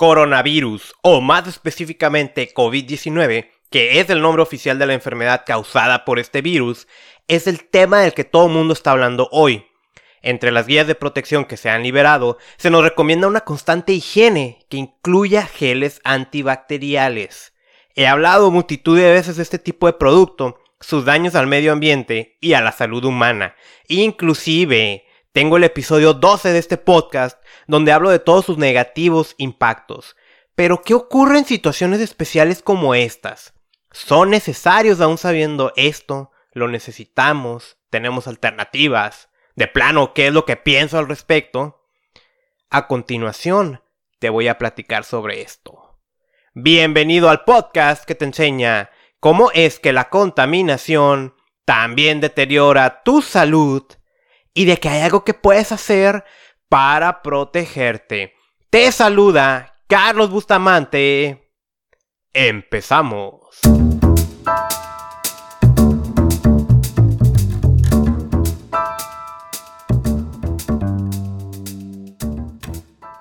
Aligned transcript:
Coronavirus, 0.00 0.94
o 1.02 1.20
más 1.20 1.46
específicamente 1.46 2.54
COVID-19, 2.54 3.50
que 3.68 4.00
es 4.00 4.08
el 4.08 4.22
nombre 4.22 4.42
oficial 4.42 4.78
de 4.78 4.86
la 4.86 4.94
enfermedad 4.94 5.42
causada 5.44 6.06
por 6.06 6.18
este 6.18 6.40
virus, 6.40 6.88
es 7.28 7.46
el 7.46 7.68
tema 7.68 8.00
del 8.00 8.14
que 8.14 8.24
todo 8.24 8.46
el 8.46 8.52
mundo 8.54 8.72
está 8.72 8.92
hablando 8.92 9.28
hoy. 9.30 9.66
Entre 10.22 10.52
las 10.52 10.66
guías 10.66 10.86
de 10.86 10.94
protección 10.94 11.44
que 11.44 11.58
se 11.58 11.68
han 11.68 11.82
liberado, 11.82 12.38
se 12.56 12.70
nos 12.70 12.82
recomienda 12.82 13.28
una 13.28 13.42
constante 13.42 13.92
higiene 13.92 14.64
que 14.70 14.78
incluya 14.78 15.42
geles 15.44 16.00
antibacteriales. 16.02 17.52
He 17.94 18.06
hablado 18.06 18.50
multitud 18.50 18.96
de 18.96 19.12
veces 19.12 19.36
de 19.36 19.42
este 19.42 19.58
tipo 19.58 19.86
de 19.86 19.92
producto, 19.92 20.60
sus 20.80 21.04
daños 21.04 21.34
al 21.34 21.46
medio 21.46 21.72
ambiente 21.72 22.38
y 22.40 22.54
a 22.54 22.62
la 22.62 22.72
salud 22.72 23.04
humana. 23.04 23.54
Inclusive, 23.86 25.04
tengo 25.32 25.56
el 25.56 25.64
episodio 25.64 26.14
12 26.14 26.52
de 26.52 26.58
este 26.58 26.76
podcast 26.76 27.40
donde 27.66 27.92
hablo 27.92 28.10
de 28.10 28.18
todos 28.18 28.44
sus 28.44 28.58
negativos 28.58 29.34
impactos. 29.38 30.16
Pero, 30.54 30.82
¿qué 30.82 30.94
ocurre 30.94 31.38
en 31.38 31.44
situaciones 31.44 32.00
especiales 32.00 32.62
como 32.62 32.94
estas? 32.94 33.54
¿Son 33.92 34.30
necesarios 34.30 35.00
aún 35.00 35.18
sabiendo 35.18 35.72
esto? 35.76 36.32
¿Lo 36.52 36.68
necesitamos? 36.68 37.78
¿Tenemos 37.90 38.26
alternativas? 38.26 39.28
¿De 39.54 39.68
plano 39.68 40.14
qué 40.14 40.26
es 40.26 40.32
lo 40.32 40.44
que 40.44 40.56
pienso 40.56 40.98
al 40.98 41.08
respecto? 41.08 41.86
A 42.68 42.88
continuación, 42.88 43.82
te 44.18 44.30
voy 44.30 44.48
a 44.48 44.58
platicar 44.58 45.04
sobre 45.04 45.42
esto. 45.42 45.98
Bienvenido 46.54 47.30
al 47.30 47.44
podcast 47.44 48.04
que 48.04 48.16
te 48.16 48.24
enseña 48.24 48.90
cómo 49.20 49.50
es 49.54 49.78
que 49.78 49.92
la 49.92 50.08
contaminación 50.08 51.34
también 51.64 52.20
deteriora 52.20 53.02
tu 53.04 53.22
salud 53.22 53.84
y 54.54 54.64
de 54.64 54.78
que 54.78 54.88
hay 54.88 55.02
algo 55.02 55.24
que 55.24 55.34
puedes 55.34 55.72
hacer 55.72 56.24
para 56.68 57.22
protegerte. 57.22 58.34
Te 58.70 58.90
saluda 58.92 59.76
Carlos 59.88 60.30
Bustamante. 60.30 61.52
Empezamos. 62.32 63.60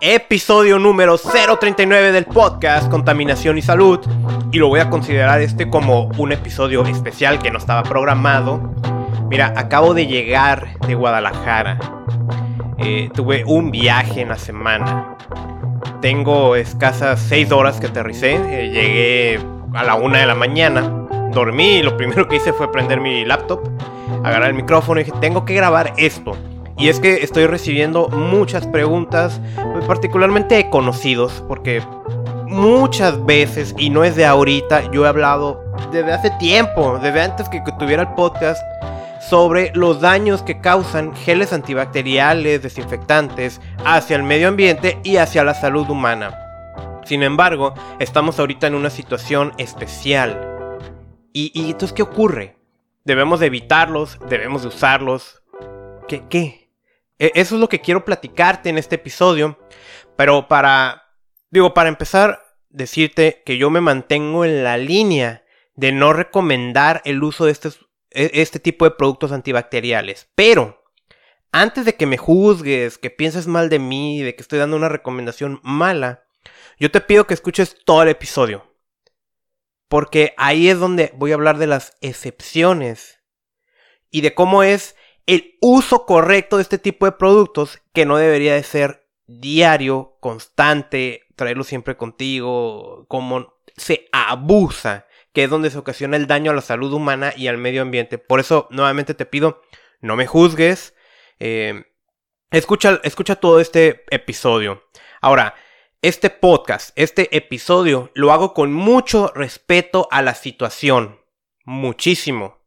Episodio 0.02 0.80
número 0.80 1.18
039 1.18 2.14
del 2.14 2.25
podcast 2.25 2.90
Contaminación 2.90 3.58
y 3.58 3.62
Salud. 3.62 4.00
Y 4.52 4.58
lo 4.58 4.70
voy 4.70 4.80
a 4.80 4.90
considerar 4.90 5.42
este 5.42 5.70
como 5.70 6.06
un 6.18 6.31
episodio 6.31 6.86
especial 6.86 7.42
que 7.42 7.52
no 7.52 7.58
estaba 7.58 7.84
programado. 7.84 8.78
Mira, 9.30 9.53
acabo 9.55 9.94
de 9.94 10.08
llegar 10.08 10.80
de 10.88 10.95
Guadalajara. 10.95 11.77
Eh, 12.80 13.09
tuve 13.13 13.44
un 13.45 13.69
viaje 13.69 14.22
en 14.22 14.30
la 14.30 14.39
semana. 14.39 15.16
Tengo 16.02 16.55
escasas 16.55 17.19
6 17.30 17.52
horas 17.52 17.80
que 17.80 17.88
aterricé. 17.88 18.35
Eh, 18.35 18.69
llegué 18.69 19.39
a 19.75 19.83
la 19.83 19.95
1 19.95 20.17
de 20.17 20.25
la 20.25 20.33
mañana. 20.33 20.81
Dormí 21.31 21.77
y 21.77 21.83
lo 21.83 21.95
primero 21.95 22.27
que 22.27 22.38
hice 22.38 22.53
fue 22.53 22.72
prender 22.72 23.02
mi 23.02 23.23
laptop, 23.23 23.61
agarrar 24.23 24.50
el 24.50 24.55
micrófono 24.55 25.00
y 25.00 25.03
dije, 25.03 25.16
tengo 25.22 25.45
que 25.45 25.53
grabar 25.53 25.94
esto. 25.97 26.35
Y 26.75 26.89
es 26.89 27.00
que 27.00 27.23
estoy 27.23 27.45
recibiendo 27.45 28.07
muchas 28.07 28.66
preguntas, 28.66 29.39
particularmente 29.85 30.55
de 30.55 30.72
conocidos, 30.72 31.44
porque 31.47 31.83
muchas 32.47 33.23
veces, 33.25 33.75
y 33.77 33.91
no 33.91 34.03
es 34.03 34.16
de 34.16 34.25
ahorita, 34.25 34.89
yo 34.91 35.05
he 35.05 35.07
hablado 35.07 35.61
desde 35.91 36.13
hace 36.13 36.31
tiempo, 36.31 36.97
desde 37.00 37.22
antes 37.22 37.47
que 37.47 37.61
tuviera 37.77 38.03
el 38.03 38.09
podcast, 38.16 38.63
sobre 39.20 39.72
los 39.75 40.02
daños 40.02 40.42
que 40.42 40.62
causan 40.62 41.16
geles 41.16 41.53
antibacteriales, 41.53 42.62
desinfectantes, 42.62 43.62
hacia 43.86 44.16
el 44.16 44.23
medio 44.23 44.48
ambiente 44.48 44.98
y 45.03 45.17
hacia 45.17 45.44
la 45.44 45.53
salud 45.53 45.89
humana. 45.89 46.38
Sin 47.03 47.23
embargo, 47.23 47.73
estamos 48.00 48.40
ahorita 48.40 48.67
en 48.67 48.75
una 48.75 48.90
situación 48.90 49.53
especial. 49.58 50.78
¿Y, 51.34 51.52
entonces 51.72 51.94
qué 51.94 52.03
ocurre? 52.03 52.58
¿Debemos 53.03 53.40
de 53.40 53.47
evitarlos? 53.47 54.19
¿Debemos 54.30 54.62
de 54.62 54.68
usarlos? 54.69 55.41
¿Qué? 56.07 56.24
¿Qué? 56.30 56.69
E, 57.18 57.31
eso 57.36 57.56
es 57.56 57.62
lo 57.62 57.69
que 57.69 57.81
quiero 57.81 58.06
platicarte 58.06 58.69
en 58.69 58.78
este 58.78 58.96
episodio. 58.96 59.57
Pero 60.16 60.47
para... 60.47 61.03
Digo, 61.51 61.74
para 61.74 61.90
empezar, 61.90 62.44
decirte 62.69 63.41
que 63.46 63.57
yo 63.57 63.69
me 63.69 63.81
mantengo 63.81 64.46
en 64.46 64.63
la 64.63 64.78
línea 64.78 65.44
de 65.75 65.91
no 65.91 66.13
recomendar 66.13 67.01
el 67.06 67.24
uso 67.24 67.46
de 67.46 67.51
estos 67.51 67.88
este 68.12 68.59
tipo 68.59 68.86
de 68.86 68.92
productos 68.92 69.31
antibacteriales. 69.31 70.30
Pero, 70.36 70.84
antes 71.52 71.86
de 71.86 71.96
que 71.96 72.06
me 72.06 72.18
juzgues, 72.18 72.97
que 72.97 73.09
pienses 73.09 73.47
mal 73.47 73.70
de 73.70 73.80
mí, 73.80 74.22
de 74.22 74.36
que 74.36 74.42
estoy 74.42 74.59
dando 74.59 74.78
una 74.78 74.90
recomendación 74.90 75.59
mala, 75.64 76.25
yo 76.78 76.92
te 76.92 77.02
pido 77.02 77.28
que 77.28 77.34
escuches 77.34 77.78
todo 77.86 78.03
el 78.03 78.09
episodio. 78.09 78.66
Porque 79.88 80.34
ahí 80.38 80.69
es 80.69 80.80
donde 80.80 81.12
voy 81.16 81.31
a 81.31 81.36
hablar 81.36 81.58
de 81.58 81.68
las 81.68 81.98
excepciones 82.02 83.19
y 84.12 84.22
de 84.22 84.34
cómo 84.34 84.64
es 84.64 84.96
el 85.25 85.58
uso 85.62 86.06
correcto 86.06 86.58
de 86.58 86.64
este 86.64 86.78
tipo 86.78 87.06
de 87.06 87.12
productos 87.12 87.80
que 87.94 88.06
no 88.06 88.18
debería 88.18 88.53
de 88.53 88.64
ser 88.64 89.08
diario, 89.28 90.18
constante, 90.19 91.28
traerlo 91.36 91.64
siempre 91.64 91.98
contigo, 91.98 93.06
como 93.08 93.53
se 93.78 94.08
abusa 94.12 95.06
que 95.34 95.44
es 95.44 95.50
donde 95.50 95.69
se 95.69 95.78
ocasiona 95.78 96.17
el 96.17 96.28
daño 96.28 96.51
a 96.51 96.56
la 96.56 96.62
salud 96.62 96.94
humana 96.94 97.34
y 97.35 97.47
al 97.47 97.57
medio 97.57 97.81
ambiente. 97.81 98.17
Por 98.17 98.40
eso, 98.40 98.67
nuevamente 98.72 99.13
te 99.13 99.25
pido, 99.25 99.62
no 100.01 100.16
me 100.16 100.28
juzgues. 100.28 100.94
Eh, 101.40 101.84
escucha, 102.51 103.00
escucha 103.03 103.35
todo 103.35 103.59
este 103.59 104.06
episodio. 104.09 104.84
Ahora, 105.22 105.56
este 106.01 106.29
podcast, 106.29 106.91
este 106.95 107.35
episodio, 107.35 108.12
lo 108.16 108.31
hago 108.31 108.53
con 108.53 108.73
mucho 108.73 109.31
respeto 109.35 110.07
a 110.12 110.22
la 110.22 110.34
situación. 110.34 111.19
Muchísimo. 111.66 112.57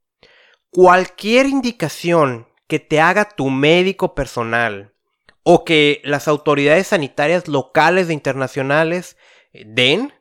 Cualquier 0.71 1.47
indicación 1.47 2.49
que 2.67 2.79
te 2.79 3.01
haga 3.01 3.29
tu 3.29 3.51
médico 3.51 4.15
personal 4.15 4.95
o 5.43 5.65
que 5.65 6.01
las 6.05 6.29
autoridades 6.29 6.89
sanitarias 6.89 7.49
locales 7.49 8.09
e 8.09 8.13
internacionales 8.13 9.17
den, 9.53 10.13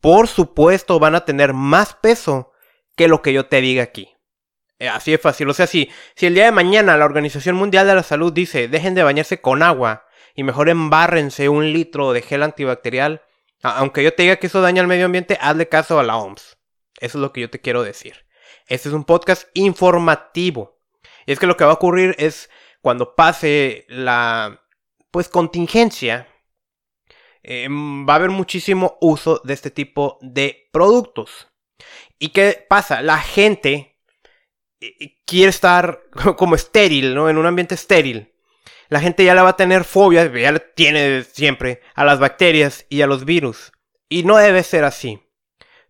por 0.00 0.28
supuesto 0.28 0.98
van 0.98 1.14
a 1.14 1.24
tener 1.24 1.54
más 1.54 1.94
peso 1.94 2.52
que 2.96 3.08
lo 3.08 3.22
que 3.22 3.32
yo 3.32 3.46
te 3.46 3.60
diga 3.60 3.82
aquí. 3.82 4.14
Eh, 4.78 4.88
así 4.88 5.10
de 5.10 5.18
fácil. 5.18 5.48
O 5.48 5.54
sea, 5.54 5.66
si, 5.66 5.90
si 6.14 6.26
el 6.26 6.34
día 6.34 6.44
de 6.44 6.52
mañana 6.52 6.96
la 6.96 7.04
Organización 7.04 7.56
Mundial 7.56 7.86
de 7.86 7.94
la 7.94 8.02
Salud 8.02 8.32
dice 8.32 8.68
dejen 8.68 8.94
de 8.94 9.02
bañarse 9.02 9.40
con 9.40 9.62
agua 9.62 10.06
y 10.34 10.44
mejor 10.44 10.68
embárrense 10.68 11.48
un 11.48 11.72
litro 11.72 12.12
de 12.12 12.22
gel 12.22 12.42
antibacterial, 12.42 13.22
aunque 13.62 14.04
yo 14.04 14.14
te 14.14 14.22
diga 14.22 14.36
que 14.36 14.46
eso 14.46 14.60
daña 14.60 14.82
al 14.82 14.88
medio 14.88 15.06
ambiente, 15.06 15.36
hazle 15.40 15.68
caso 15.68 15.98
a 15.98 16.04
la 16.04 16.16
OMS. 16.16 16.58
Eso 17.00 17.18
es 17.18 17.22
lo 17.22 17.32
que 17.32 17.40
yo 17.40 17.50
te 17.50 17.60
quiero 17.60 17.82
decir. 17.82 18.26
Este 18.66 18.88
es 18.88 18.94
un 18.94 19.04
podcast 19.04 19.48
informativo. 19.54 20.78
Y 21.26 21.32
es 21.32 21.38
que 21.38 21.46
lo 21.46 21.56
que 21.56 21.64
va 21.64 21.72
a 21.72 21.74
ocurrir 21.74 22.14
es 22.18 22.50
cuando 22.80 23.14
pase 23.14 23.84
la 23.88 24.62
pues 25.10 25.28
contingencia 25.28 26.28
Em, 27.42 28.06
va 28.06 28.14
a 28.14 28.16
haber 28.16 28.30
muchísimo 28.30 28.98
uso 29.00 29.40
de 29.44 29.54
este 29.54 29.70
tipo 29.70 30.18
de 30.20 30.68
productos. 30.72 31.48
¿Y 32.18 32.30
qué 32.30 32.66
pasa? 32.68 33.02
La 33.02 33.18
gente 33.18 33.96
eh, 34.80 35.16
quiere 35.24 35.50
estar 35.50 36.02
como 36.36 36.54
estéril, 36.54 37.14
¿no? 37.14 37.28
En 37.30 37.38
un 37.38 37.46
ambiente 37.46 37.74
estéril. 37.74 38.34
La 38.88 39.00
gente 39.00 39.24
ya 39.24 39.34
la 39.34 39.42
va 39.42 39.50
a 39.50 39.56
tener 39.56 39.84
fobia, 39.84 40.32
ya 40.32 40.52
la 40.52 40.60
tiene 40.60 41.22
siempre, 41.22 41.82
a 41.94 42.04
las 42.04 42.18
bacterias 42.18 42.86
y 42.88 43.02
a 43.02 43.06
los 43.06 43.24
virus. 43.24 43.72
Y 44.08 44.22
no 44.22 44.38
debe 44.38 44.62
ser 44.62 44.84
así. 44.84 45.20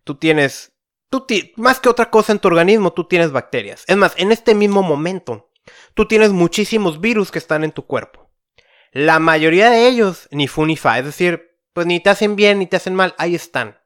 Tú 0.03 0.15
tienes, 0.15 0.73
tú 1.09 1.25
más 1.55 1.79
que 1.79 1.87
otra 1.87 2.09
cosa 2.09 2.33
en 2.33 2.39
tu 2.39 2.49
organismo, 2.49 2.91
tú 2.91 3.07
tienes 3.07 3.31
bacterias. 3.31 3.85
Es 3.87 3.95
más, 3.95 4.13
en 4.17 4.33
este 4.33 4.53
mismo 4.53 4.83
momento, 4.83 5.49
tú 5.93 6.07
tienes 6.07 6.31
muchísimos 6.31 6.99
virus 6.99 7.31
que 7.31 7.39
están 7.39 7.63
en 7.63 7.71
tu 7.71 7.85
cuerpo. 7.85 8.28
La 8.91 9.19
mayoría 9.19 9.69
de 9.69 9.87
ellos 9.87 10.27
ni 10.31 10.47
fu 10.47 10.65
ni 10.65 10.75
fa, 10.75 10.99
es 10.99 11.05
decir, 11.05 11.57
pues 11.73 11.85
ni 11.85 11.99
te 11.99 12.09
hacen 12.09 12.35
bien 12.35 12.59
ni 12.59 12.67
te 12.67 12.77
hacen 12.77 12.95
mal, 12.95 13.13
ahí 13.17 13.35
están. 13.35 13.79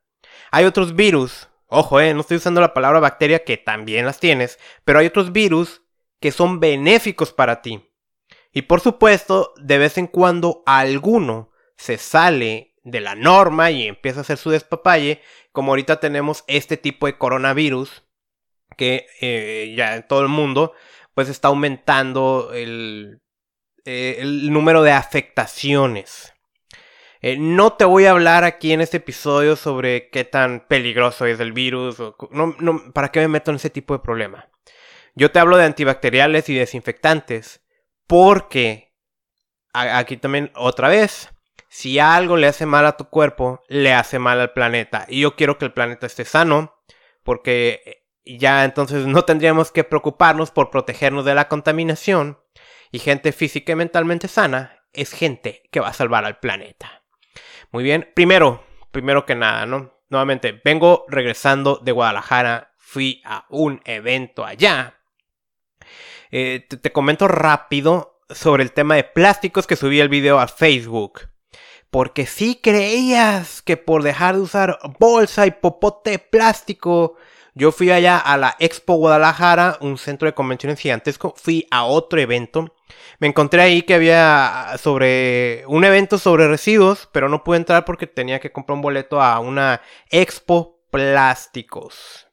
Hay 0.51 0.65
otros 0.65 0.95
virus, 0.95 1.49
ojo, 1.67 1.99
eh, 1.99 2.13
no 2.13 2.21
estoy 2.21 2.37
usando 2.37 2.61
la 2.61 2.73
palabra 2.73 2.99
bacteria 2.99 3.43
que 3.43 3.57
también 3.57 4.05
las 4.05 4.19
tienes, 4.19 4.59
pero 4.85 4.99
hay 4.99 5.07
otros 5.07 5.31
virus 5.31 5.81
que 6.19 6.31
son 6.31 6.59
benéficos 6.59 7.33
para 7.33 7.61
ti. 7.61 7.89
Y 8.51 8.63
por 8.63 8.79
supuesto, 8.79 9.53
de 9.57 9.77
vez 9.77 9.97
en 9.97 10.07
cuando 10.07 10.63
alguno 10.65 11.51
se 11.75 11.97
sale 11.97 12.75
de 12.83 13.01
la 13.01 13.15
norma 13.15 13.71
y 13.71 13.87
empieza 13.87 14.19
a 14.19 14.21
hacer 14.21 14.37
su 14.37 14.51
despapalle, 14.51 15.21
como 15.51 15.71
ahorita 15.71 15.99
tenemos 15.99 16.43
este 16.47 16.77
tipo 16.77 17.07
de 17.07 17.17
coronavirus 17.17 18.03
que 18.77 19.07
eh, 19.21 19.73
ya 19.75 19.95
en 19.95 20.07
todo 20.07 20.21
el 20.21 20.29
mundo 20.29 20.73
pues 21.13 21.29
está 21.29 21.49
aumentando 21.49 22.51
el, 22.53 23.22
eh, 23.85 24.17
el 24.19 24.51
número 24.51 24.83
de 24.83 24.91
afectaciones. 24.91 26.33
Eh, 27.21 27.37
no 27.37 27.73
te 27.73 27.85
voy 27.85 28.05
a 28.05 28.11
hablar 28.11 28.43
aquí 28.43 28.73
en 28.73 28.81
este 28.81 28.97
episodio 28.97 29.55
sobre 29.55 30.09
qué 30.09 30.25
tan 30.25 30.65
peligroso 30.67 31.25
es 31.25 31.39
el 31.39 31.53
virus. 31.53 31.99
O, 31.99 32.17
no, 32.31 32.55
no, 32.59 32.91
¿Para 32.91 33.11
qué 33.11 33.21
me 33.21 33.29
meto 33.29 33.51
en 33.51 33.55
ese 33.55 33.69
tipo 33.69 33.93
de 33.93 34.03
problema? 34.03 34.49
Yo 35.15 35.31
te 35.31 35.39
hablo 35.39 35.55
de 35.57 35.65
antibacteriales 35.65 36.49
y 36.49 36.55
desinfectantes. 36.55 37.61
Porque, 38.07 38.93
aquí 39.73 40.17
también 40.17 40.51
otra 40.55 40.89
vez, 40.89 41.29
Si 41.69 41.97
algo 41.97 42.37
le 42.37 42.45
hace 42.47 42.67
mal 42.67 42.85
a 42.85 42.97
tu 42.97 43.09
cuerpo, 43.09 43.63
le 43.67 43.93
hace 43.93 44.19
mal 44.19 44.39
al 44.39 44.53
planeta. 44.53 45.07
Y 45.09 45.21
yo 45.21 45.35
quiero 45.35 45.57
que 45.57 45.65
el 45.65 45.73
planeta 45.73 46.05
esté 46.05 46.23
sano, 46.23 46.75
porque 47.23 48.03
ya 48.25 48.63
entonces 48.63 49.07
no 49.07 49.23
tendríamos 49.23 49.71
que 49.71 49.83
preocuparnos 49.83 50.51
por 50.51 50.69
protegernos 50.69 51.25
de 51.25 51.33
la 51.33 51.47
contaminación. 51.47 52.37
Y 52.93 52.99
gente 52.99 53.31
física 53.31 53.71
y 53.71 53.75
mentalmente 53.75 54.27
sana 54.27 54.83
es 54.93 55.11
gente 55.13 55.63
que 55.71 55.79
va 55.79 55.87
a 55.87 55.93
salvar 55.93 56.25
al 56.25 56.37
planeta. 56.37 57.01
Muy 57.71 57.83
bien, 57.83 58.11
primero, 58.13 58.63
primero 58.91 59.25
que 59.25 59.33
nada, 59.33 59.65
¿no? 59.65 59.91
Nuevamente, 60.09 60.61
vengo 60.63 61.03
regresando 61.07 61.79
de 61.81 61.91
Guadalajara, 61.91 62.75
fui 62.77 63.23
a 63.25 63.47
un 63.49 63.81
evento 63.85 64.45
allá. 64.45 64.99
Eh, 66.29 66.67
te, 66.69 66.91
comento 66.91 67.27
rápido 67.27 68.21
sobre 68.29 68.61
el 68.61 68.71
tema 68.73 68.93
de 68.93 69.05
plásticos 69.05 69.65
que 69.65 69.75
subí 69.75 69.99
el 69.99 70.09
video 70.09 70.39
a 70.39 70.47
Facebook. 70.47 71.31
Porque 71.89 72.27
si 72.27 72.57
creías 72.61 73.63
que 73.63 73.75
por 73.75 74.03
dejar 74.03 74.35
de 74.35 74.41
usar 74.41 74.77
bolsa 74.99 75.47
y 75.47 75.51
popote 75.51 76.11
de 76.11 76.19
plástico 76.19 77.15
yo 77.55 77.71
fui 77.71 77.91
allá 77.91 78.17
a 78.17 78.37
la 78.37 78.55
Expo 78.59 78.95
Guadalajara, 78.95 79.77
un 79.81 79.97
centro 79.97 80.25
de 80.25 80.33
convenciones 80.33 80.79
gigantesco. 80.79 81.35
Fui 81.37 81.67
a 81.69 81.83
otro 81.83 82.19
evento. 82.19 82.73
Me 83.19 83.27
encontré 83.27 83.61
ahí 83.61 83.83
que 83.83 83.93
había 83.93 84.75
sobre 84.79 85.63
un 85.67 85.83
evento 85.83 86.17
sobre 86.17 86.47
residuos, 86.47 87.07
pero 87.11 87.29
no 87.29 87.43
pude 87.43 87.57
entrar 87.57 87.85
porque 87.85 88.07
tenía 88.07 88.39
que 88.39 88.51
comprar 88.51 88.75
un 88.75 88.81
boleto 88.81 89.21
a 89.21 89.39
una 89.39 89.81
Expo 90.09 90.83
Plásticos. 90.89 92.27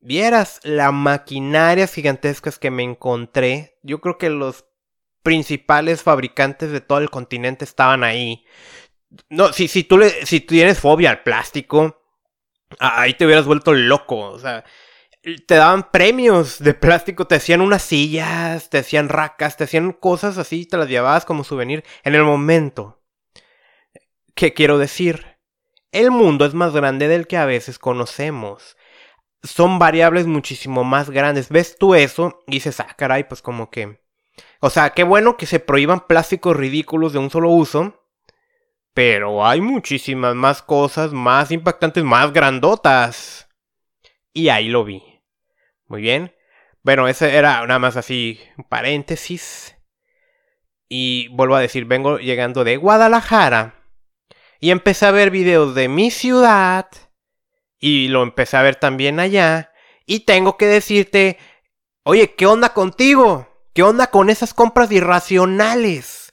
Vieras 0.00 0.60
las 0.62 0.92
maquinarias 0.92 1.92
gigantescas 1.94 2.58
que 2.58 2.70
me 2.70 2.82
encontré. 2.82 3.78
Yo 3.82 4.00
creo 4.00 4.18
que 4.18 4.30
los 4.30 4.66
principales 5.22 6.02
fabricantes 6.02 6.70
de 6.70 6.80
todo 6.80 6.98
el 6.98 7.10
continente 7.10 7.64
estaban 7.64 8.04
ahí. 8.04 8.44
No, 9.30 9.52
si, 9.52 9.68
si, 9.68 9.84
tú, 9.84 9.98
le, 9.98 10.10
si 10.26 10.40
tienes 10.40 10.80
fobia 10.80 11.10
al 11.10 11.22
plástico, 11.22 11.97
ahí 12.78 13.14
te 13.14 13.26
hubieras 13.26 13.46
vuelto 13.46 13.72
loco. 13.74 14.18
O 14.18 14.38
sea, 14.38 14.64
te 15.46 15.54
daban 15.54 15.90
premios 15.90 16.58
de 16.58 16.74
plástico, 16.74 17.26
te 17.26 17.36
hacían 17.36 17.60
unas 17.60 17.82
sillas, 17.82 18.70
te 18.70 18.78
hacían 18.78 19.08
racas, 19.08 19.56
te 19.56 19.64
hacían 19.64 19.92
cosas 19.92 20.38
así, 20.38 20.66
te 20.66 20.76
las 20.76 20.88
llevabas 20.88 21.24
como 21.24 21.44
souvenir 21.44 21.84
en 22.04 22.14
el 22.14 22.24
momento. 22.24 23.02
¿Qué 24.34 24.54
quiero 24.54 24.78
decir? 24.78 25.38
El 25.90 26.10
mundo 26.10 26.44
es 26.44 26.54
más 26.54 26.72
grande 26.72 27.08
del 27.08 27.26
que 27.26 27.36
a 27.36 27.46
veces 27.46 27.78
conocemos. 27.78 28.76
Son 29.42 29.78
variables 29.78 30.26
muchísimo 30.26 30.84
más 30.84 31.10
grandes. 31.10 31.48
¿Ves 31.48 31.76
tú 31.78 31.94
eso? 31.94 32.40
Y 32.46 32.52
dices, 32.52 32.80
ah, 32.80 32.94
caray, 32.96 33.24
pues 33.24 33.42
como 33.42 33.70
que... 33.70 34.00
O 34.60 34.70
sea, 34.70 34.90
qué 34.90 35.02
bueno 35.02 35.36
que 35.36 35.46
se 35.46 35.60
prohíban 35.60 36.06
plásticos 36.06 36.56
ridículos 36.56 37.12
de 37.12 37.18
un 37.18 37.30
solo 37.30 37.50
uso. 37.50 38.04
Pero 38.98 39.46
hay 39.46 39.60
muchísimas 39.60 40.34
más 40.34 40.60
cosas 40.60 41.12
más 41.12 41.52
impactantes, 41.52 42.02
más 42.02 42.32
grandotas. 42.32 43.48
Y 44.32 44.48
ahí 44.48 44.68
lo 44.68 44.82
vi. 44.82 45.00
Muy 45.86 46.02
bien. 46.02 46.34
Bueno, 46.82 47.06
ese 47.06 47.36
era 47.36 47.64
nada 47.64 47.78
más 47.78 47.96
así 47.96 48.40
un 48.56 48.64
paréntesis. 48.64 49.76
Y 50.88 51.28
vuelvo 51.28 51.54
a 51.54 51.60
decir, 51.60 51.84
vengo 51.84 52.18
llegando 52.18 52.64
de 52.64 52.76
Guadalajara. 52.76 53.84
Y 54.58 54.72
empecé 54.72 55.06
a 55.06 55.12
ver 55.12 55.30
videos 55.30 55.76
de 55.76 55.86
mi 55.86 56.10
ciudad. 56.10 56.88
Y 57.78 58.08
lo 58.08 58.24
empecé 58.24 58.56
a 58.56 58.62
ver 58.62 58.74
también 58.74 59.20
allá. 59.20 59.72
Y 60.06 60.24
tengo 60.24 60.56
que 60.56 60.66
decirte, 60.66 61.38
oye, 62.02 62.34
¿qué 62.34 62.46
onda 62.46 62.74
contigo? 62.74 63.46
¿Qué 63.74 63.84
onda 63.84 64.08
con 64.08 64.28
esas 64.28 64.54
compras 64.54 64.90
irracionales? 64.90 66.27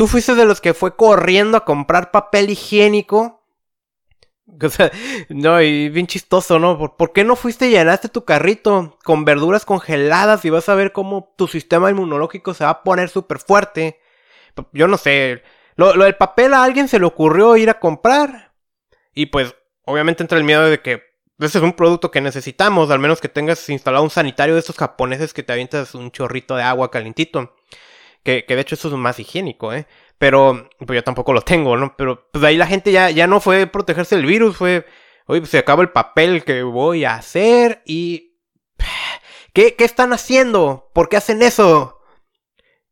Tú 0.00 0.06
fuiste 0.06 0.34
de 0.34 0.46
los 0.46 0.62
que 0.62 0.72
fue 0.72 0.96
corriendo 0.96 1.58
a 1.58 1.66
comprar 1.66 2.10
papel 2.10 2.48
higiénico. 2.48 3.44
O 4.62 4.68
sea, 4.70 4.90
no, 5.28 5.60
y 5.60 5.90
bien 5.90 6.06
chistoso, 6.06 6.58
¿no? 6.58 6.96
¿Por, 6.96 7.12
qué 7.12 7.22
no 7.22 7.36
fuiste 7.36 7.68
y 7.68 7.72
llenaste 7.72 8.08
tu 8.08 8.24
carrito 8.24 8.98
con 9.04 9.26
verduras 9.26 9.66
congeladas 9.66 10.42
y 10.46 10.50
vas 10.50 10.70
a 10.70 10.74
ver 10.74 10.92
cómo 10.92 11.34
tu 11.36 11.48
sistema 11.48 11.90
inmunológico 11.90 12.54
se 12.54 12.64
va 12.64 12.70
a 12.70 12.82
poner 12.82 13.10
súper 13.10 13.40
fuerte? 13.40 14.00
Yo 14.72 14.88
no 14.88 14.96
sé. 14.96 15.42
Lo, 15.76 15.92
del 15.92 16.16
papel 16.16 16.54
a 16.54 16.64
alguien 16.64 16.88
se 16.88 16.98
le 16.98 17.04
ocurrió 17.04 17.58
ir 17.58 17.68
a 17.68 17.78
comprar. 17.78 18.54
Y 19.14 19.26
pues, 19.26 19.54
obviamente 19.84 20.22
entra 20.22 20.38
el 20.38 20.44
miedo 20.44 20.64
de 20.64 20.80
que 20.80 21.02
ese 21.38 21.58
es 21.58 21.64
un 21.64 21.74
producto 21.74 22.10
que 22.10 22.22
necesitamos, 22.22 22.90
al 22.90 23.00
menos 23.00 23.20
que 23.20 23.28
tengas 23.28 23.68
instalado 23.68 24.02
un 24.02 24.10
sanitario 24.10 24.54
de 24.54 24.60
estos 24.60 24.78
japoneses 24.78 25.34
que 25.34 25.42
te 25.42 25.52
avientas 25.52 25.94
un 25.94 26.10
chorrito 26.10 26.56
de 26.56 26.62
agua 26.62 26.90
calentito. 26.90 27.54
Que, 28.22 28.44
de 28.46 28.60
hecho 28.60 28.74
eso 28.74 28.88
es 28.88 28.94
más 28.94 29.18
higiénico, 29.18 29.72
¿eh? 29.72 29.86
Pero, 30.18 30.68
pues 30.78 30.96
yo 30.96 31.04
tampoco 31.04 31.32
lo 31.32 31.42
tengo, 31.42 31.76
¿no? 31.76 31.96
Pero 31.96 32.28
pues 32.30 32.44
ahí 32.44 32.56
la 32.56 32.66
gente 32.66 32.92
ya, 32.92 33.10
ya 33.10 33.26
no 33.26 33.40
fue 33.40 33.66
protegerse 33.66 34.16
del 34.16 34.26
virus, 34.26 34.56
fue, 34.56 34.86
oye, 35.26 35.40
pues 35.40 35.50
se 35.50 35.58
acaba 35.58 35.82
el 35.82 35.90
papel 35.90 36.44
que 36.44 36.62
voy 36.62 37.04
a 37.04 37.14
hacer 37.14 37.82
y... 37.86 38.36
¿Qué, 39.52 39.74
¿Qué 39.74 39.84
están 39.84 40.12
haciendo? 40.12 40.90
¿Por 40.94 41.08
qué 41.08 41.16
hacen 41.16 41.42
eso? 41.42 42.00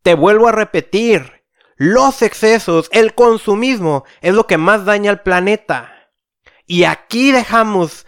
Te 0.02 0.14
vuelvo 0.14 0.48
a 0.48 0.52
repetir, 0.52 1.38
los 1.76 2.22
excesos, 2.22 2.88
el 2.90 3.14
consumismo 3.14 4.04
es 4.20 4.34
lo 4.34 4.48
que 4.48 4.58
más 4.58 4.84
daña 4.84 5.12
al 5.12 5.22
planeta. 5.22 6.10
Y 6.66 6.82
aquí 6.82 7.30
dejamos 7.30 8.04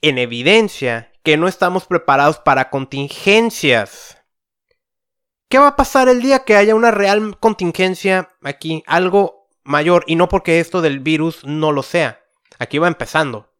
en 0.00 0.16
evidencia 0.16 1.12
que 1.22 1.36
no 1.36 1.46
estamos 1.46 1.84
preparados 1.84 2.38
para 2.38 2.70
contingencias. 2.70 4.21
¿Qué 5.52 5.58
va 5.58 5.66
a 5.66 5.76
pasar 5.76 6.08
el 6.08 6.22
día 6.22 6.44
que 6.46 6.56
haya 6.56 6.74
una 6.74 6.90
real 6.90 7.36
contingencia 7.38 8.30
aquí? 8.42 8.82
Algo 8.86 9.50
mayor. 9.64 10.02
Y 10.06 10.16
no 10.16 10.26
porque 10.26 10.60
esto 10.60 10.80
del 10.80 11.00
virus 11.00 11.44
no 11.44 11.72
lo 11.72 11.82
sea. 11.82 12.24
Aquí 12.58 12.78
va 12.78 12.88
empezando. 12.88 13.52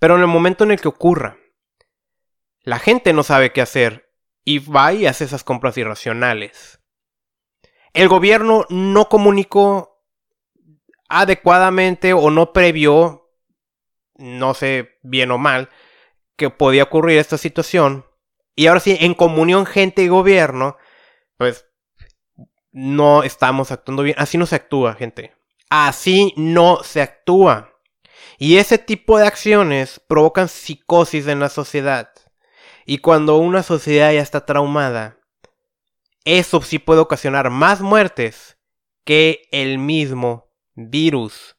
Pero 0.00 0.16
en 0.16 0.22
el 0.22 0.26
momento 0.26 0.64
en 0.64 0.72
el 0.72 0.80
que 0.80 0.88
ocurra, 0.88 1.36
la 2.62 2.80
gente 2.80 3.12
no 3.12 3.22
sabe 3.22 3.52
qué 3.52 3.60
hacer 3.60 4.10
y 4.44 4.58
va 4.58 4.92
y 4.92 5.06
hace 5.06 5.22
esas 5.22 5.44
compras 5.44 5.78
irracionales. 5.78 6.80
El 7.92 8.08
gobierno 8.08 8.66
no 8.68 9.08
comunicó 9.08 10.02
adecuadamente 11.08 12.12
o 12.12 12.28
no 12.30 12.52
previó, 12.52 13.30
no 14.16 14.52
sé 14.52 14.98
bien 15.02 15.30
o 15.30 15.38
mal, 15.38 15.68
que 16.34 16.50
podía 16.50 16.82
ocurrir 16.82 17.18
esta 17.18 17.38
situación. 17.38 18.04
Y 18.56 18.66
ahora 18.66 18.80
sí, 18.80 18.96
en 18.98 19.14
comunión 19.14 19.64
gente 19.64 20.02
y 20.02 20.08
gobierno, 20.08 20.76
pues 21.38 21.64
no 22.70 23.22
estamos 23.22 23.72
actuando 23.72 24.02
bien. 24.02 24.16
Así 24.18 24.36
no 24.36 24.44
se 24.44 24.56
actúa, 24.56 24.94
gente. 24.94 25.34
Así 25.70 26.34
no 26.36 26.82
se 26.82 27.00
actúa. 27.00 27.72
Y 28.38 28.58
ese 28.58 28.78
tipo 28.78 29.18
de 29.18 29.26
acciones 29.26 30.00
provocan 30.06 30.48
psicosis 30.48 31.26
en 31.26 31.40
la 31.40 31.48
sociedad. 31.48 32.10
Y 32.84 32.98
cuando 32.98 33.36
una 33.36 33.62
sociedad 33.62 34.12
ya 34.12 34.20
está 34.20 34.44
traumada, 34.44 35.18
eso 36.24 36.60
sí 36.60 36.78
puede 36.78 37.00
ocasionar 37.00 37.50
más 37.50 37.80
muertes 37.80 38.58
que 39.04 39.48
el 39.50 39.78
mismo 39.78 40.50
virus. 40.74 41.56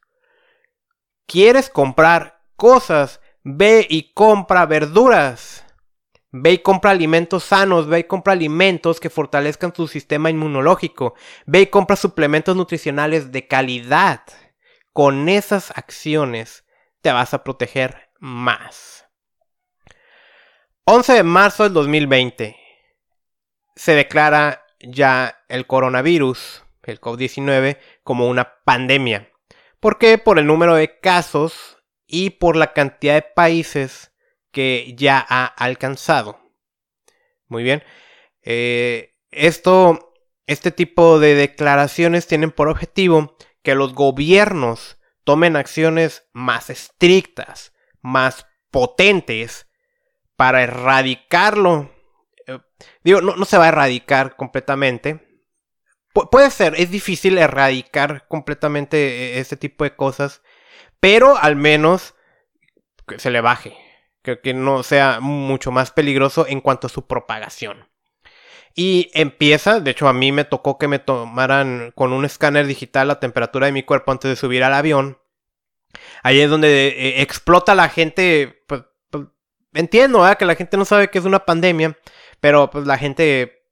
¿Quieres 1.25 1.69
comprar 1.69 2.41
cosas? 2.55 3.21
Ve 3.43 3.85
y 3.89 4.13
compra 4.13 4.65
verduras. 4.65 5.65
Ve 6.31 6.51
y 6.53 6.57
compra 6.59 6.91
alimentos 6.91 7.43
sanos, 7.43 7.87
ve 7.87 7.99
y 7.99 8.03
compra 8.03 8.33
alimentos 8.33 8.99
que 8.99 9.09
fortalezcan 9.09 9.73
tu 9.73 9.87
sistema 9.87 10.29
inmunológico, 10.29 11.15
ve 11.45 11.61
y 11.61 11.67
compra 11.67 11.95
suplementos 11.95 12.55
nutricionales 12.55 13.31
de 13.31 13.47
calidad. 13.47 14.21
Con 14.93 15.29
esas 15.29 15.71
acciones 15.75 16.65
te 17.01 17.11
vas 17.11 17.33
a 17.33 17.43
proteger 17.43 18.11
más. 18.19 19.07
11 20.83 21.13
de 21.13 21.23
marzo 21.23 21.63
del 21.63 21.73
2020 21.73 22.57
se 23.75 23.93
declara 23.93 24.65
ya 24.81 25.43
el 25.47 25.67
coronavirus, 25.67 26.63
el 26.83 26.99
COVID-19, 26.99 27.77
como 28.03 28.27
una 28.27 28.55
pandemia. 28.65 29.31
¿Por 29.79 29.97
qué? 29.97 30.17
Por 30.17 30.39
el 30.39 30.47
número 30.47 30.75
de 30.75 30.99
casos 30.99 31.77
y 32.05 32.31
por 32.31 32.55
la 32.55 32.73
cantidad 32.73 33.13
de 33.13 33.21
países 33.21 34.08
que 34.51 34.93
ya 34.97 35.25
ha 35.27 35.45
alcanzado. 35.45 36.39
Muy 37.47 37.63
bien. 37.63 37.83
Eh, 38.43 39.15
esto, 39.31 40.13
este 40.47 40.71
tipo 40.71 41.19
de 41.19 41.35
declaraciones 41.35 42.27
tienen 42.27 42.51
por 42.51 42.69
objetivo 42.69 43.35
que 43.63 43.75
los 43.75 43.93
gobiernos 43.93 44.97
tomen 45.23 45.55
acciones 45.55 46.27
más 46.33 46.69
estrictas, 46.69 47.73
más 48.01 48.47
potentes 48.71 49.67
para 50.35 50.63
erradicarlo. 50.63 51.91
Eh, 52.47 52.59
digo, 53.03 53.21
no, 53.21 53.45
se 53.45 53.57
va 53.57 53.65
a 53.65 53.69
erradicar 53.69 54.35
completamente. 54.35 55.27
puede 56.31 56.51
ser, 56.51 56.75
es 56.77 56.91
difícil 56.91 57.37
erradicar 57.37 58.27
completamente 58.27 58.97
eh, 58.97 59.39
este 59.39 59.57
tipo 59.57 59.83
de 59.83 59.95
cosas, 59.95 60.41
pero 60.99 61.37
al 61.37 61.55
menos 61.55 62.15
que 63.07 63.19
se 63.19 63.31
le 63.31 63.41
baje 63.41 63.88
que, 64.21 64.53
no 64.53 64.83
sea 64.83 65.19
mucho 65.19 65.71
más 65.71 65.91
peligroso 65.91 66.45
en 66.47 66.61
cuanto 66.61 66.87
a 66.87 66.89
su 66.89 67.07
propagación. 67.07 67.87
Y 68.75 69.09
empieza, 69.13 69.79
de 69.79 69.91
hecho 69.91 70.07
a 70.07 70.13
mí 70.13 70.31
me 70.31 70.45
tocó 70.45 70.77
que 70.77 70.87
me 70.87 70.99
tomaran 70.99 71.91
con 71.95 72.13
un 72.13 72.25
escáner 72.25 72.67
digital 72.67 73.07
la 73.07 73.19
temperatura 73.19 73.65
de 73.65 73.71
mi 73.71 73.83
cuerpo 73.83 74.11
antes 74.11 74.29
de 74.29 74.35
subir 74.35 74.63
al 74.63 74.73
avión. 74.73 75.19
Ahí 76.23 76.39
es 76.39 76.49
donde 76.49 76.87
eh, 76.87 77.21
explota 77.21 77.73
la 77.75 77.89
gente, 77.89 78.63
pues, 78.67 78.83
pues 79.09 79.25
entiendo 79.73 80.25
que 80.37 80.45
la 80.45 80.55
gente 80.55 80.77
no 80.77 80.85
sabe 80.85 81.09
que 81.09 81.17
es 81.17 81.25
una 81.25 81.45
pandemia, 81.45 81.97
pero 82.39 82.69
pues 82.69 82.85
la 82.85 82.97
gente 82.97 83.63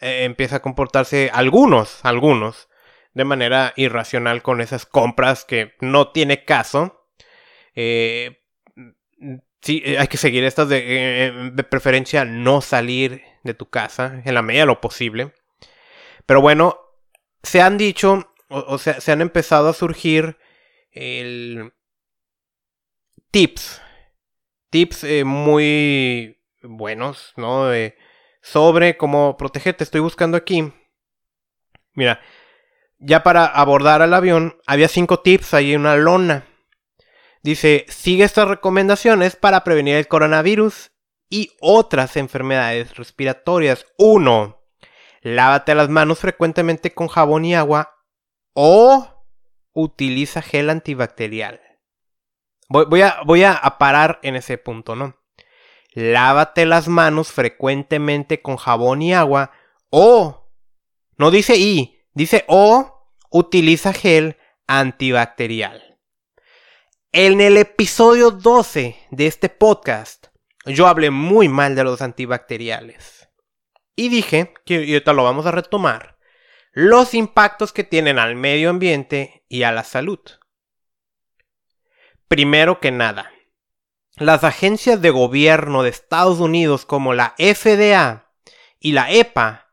eh, 0.00 0.24
empieza 0.24 0.56
a 0.56 0.62
comportarse, 0.62 1.30
algunos, 1.32 2.04
algunos, 2.04 2.68
de 3.14 3.24
manera 3.24 3.72
irracional 3.76 4.42
con 4.42 4.60
esas 4.60 4.84
compras 4.84 5.44
que 5.44 5.74
no 5.80 6.10
tiene 6.10 6.44
caso. 6.44 7.06
Eh, 9.60 9.66
sí, 9.66 9.82
hay 9.98 10.08
que 10.08 10.16
seguir 10.16 10.44
estas 10.44 10.68
de, 10.68 11.50
de 11.52 11.64
preferencia 11.64 12.24
no 12.24 12.60
salir 12.60 13.22
de 13.42 13.54
tu 13.54 13.68
casa, 13.68 14.22
en 14.24 14.34
la 14.34 14.42
medida 14.42 14.62
de 14.62 14.66
lo 14.66 14.80
posible. 14.80 15.32
Pero 16.26 16.40
bueno, 16.40 16.78
se 17.42 17.60
han 17.60 17.78
dicho, 17.78 18.32
o, 18.48 18.78
sea, 18.78 19.00
se 19.00 19.12
han 19.12 19.20
empezado 19.20 19.68
a 19.68 19.74
surgir 19.74 20.38
el... 20.92 21.72
tips. 23.30 23.80
Tips 24.70 25.04
eh, 25.04 25.24
muy 25.24 26.38
buenos, 26.62 27.32
¿no? 27.36 27.70
sobre 28.42 28.96
cómo 28.96 29.36
protegerte. 29.36 29.84
Estoy 29.84 30.00
buscando 30.00 30.36
aquí. 30.36 30.72
Mira, 31.94 32.20
ya 32.98 33.22
para 33.22 33.46
abordar 33.46 34.02
al 34.02 34.14
avión, 34.14 34.58
había 34.66 34.88
cinco 34.88 35.20
tips 35.20 35.54
ahí 35.54 35.72
en 35.72 35.80
una 35.80 35.96
lona. 35.96 36.46
Dice, 37.42 37.86
sigue 37.88 38.24
estas 38.24 38.48
recomendaciones 38.48 39.36
para 39.36 39.64
prevenir 39.64 39.96
el 39.96 40.08
coronavirus 40.08 40.92
y 41.30 41.52
otras 41.60 42.16
enfermedades 42.16 42.96
respiratorias. 42.96 43.86
1. 43.96 44.60
Lávate 45.22 45.74
las 45.74 45.88
manos 45.88 46.18
frecuentemente 46.18 46.92
con 46.92 47.08
jabón 47.08 47.44
y 47.44 47.54
agua 47.54 47.96
o 48.52 49.26
utiliza 49.72 50.42
gel 50.42 50.68
antibacterial. 50.68 51.60
Voy, 52.68 53.02
a, 53.02 53.20
voy 53.24 53.42
a 53.42 53.58
parar 53.78 54.20
en 54.22 54.36
ese 54.36 54.58
punto, 54.58 54.94
¿no? 54.94 55.16
Lávate 55.92 56.66
las 56.66 56.86
manos 56.88 57.32
frecuentemente 57.32 58.42
con 58.42 58.56
jabón 58.56 59.02
y 59.02 59.12
agua 59.12 59.50
o, 59.90 60.52
no 61.16 61.30
dice 61.30 61.56
y, 61.56 62.00
dice 62.14 62.44
o, 62.46 63.08
utiliza 63.30 63.92
gel 63.92 64.36
antibacterial. 64.68 65.89
En 67.12 67.40
el 67.40 67.56
episodio 67.56 68.30
12 68.30 68.96
de 69.10 69.26
este 69.26 69.48
podcast 69.48 70.28
yo 70.64 70.86
hablé 70.86 71.10
muy 71.10 71.48
mal 71.48 71.74
de 71.74 71.82
los 71.82 72.02
antibacteriales. 72.02 73.28
Y 73.96 74.10
dije, 74.10 74.54
que 74.64 74.84
y 74.84 74.92
ahorita 74.92 75.12
lo 75.12 75.24
vamos 75.24 75.44
a 75.44 75.50
retomar, 75.50 76.18
los 76.70 77.14
impactos 77.14 77.72
que 77.72 77.82
tienen 77.82 78.20
al 78.20 78.36
medio 78.36 78.70
ambiente 78.70 79.44
y 79.48 79.64
a 79.64 79.72
la 79.72 79.82
salud. 79.82 80.20
Primero 82.28 82.78
que 82.78 82.92
nada, 82.92 83.32
las 84.14 84.44
agencias 84.44 85.02
de 85.02 85.10
gobierno 85.10 85.82
de 85.82 85.90
Estados 85.90 86.38
Unidos 86.38 86.86
como 86.86 87.12
la 87.12 87.34
FDA 87.38 88.32
y 88.78 88.92
la 88.92 89.10
EPA 89.10 89.66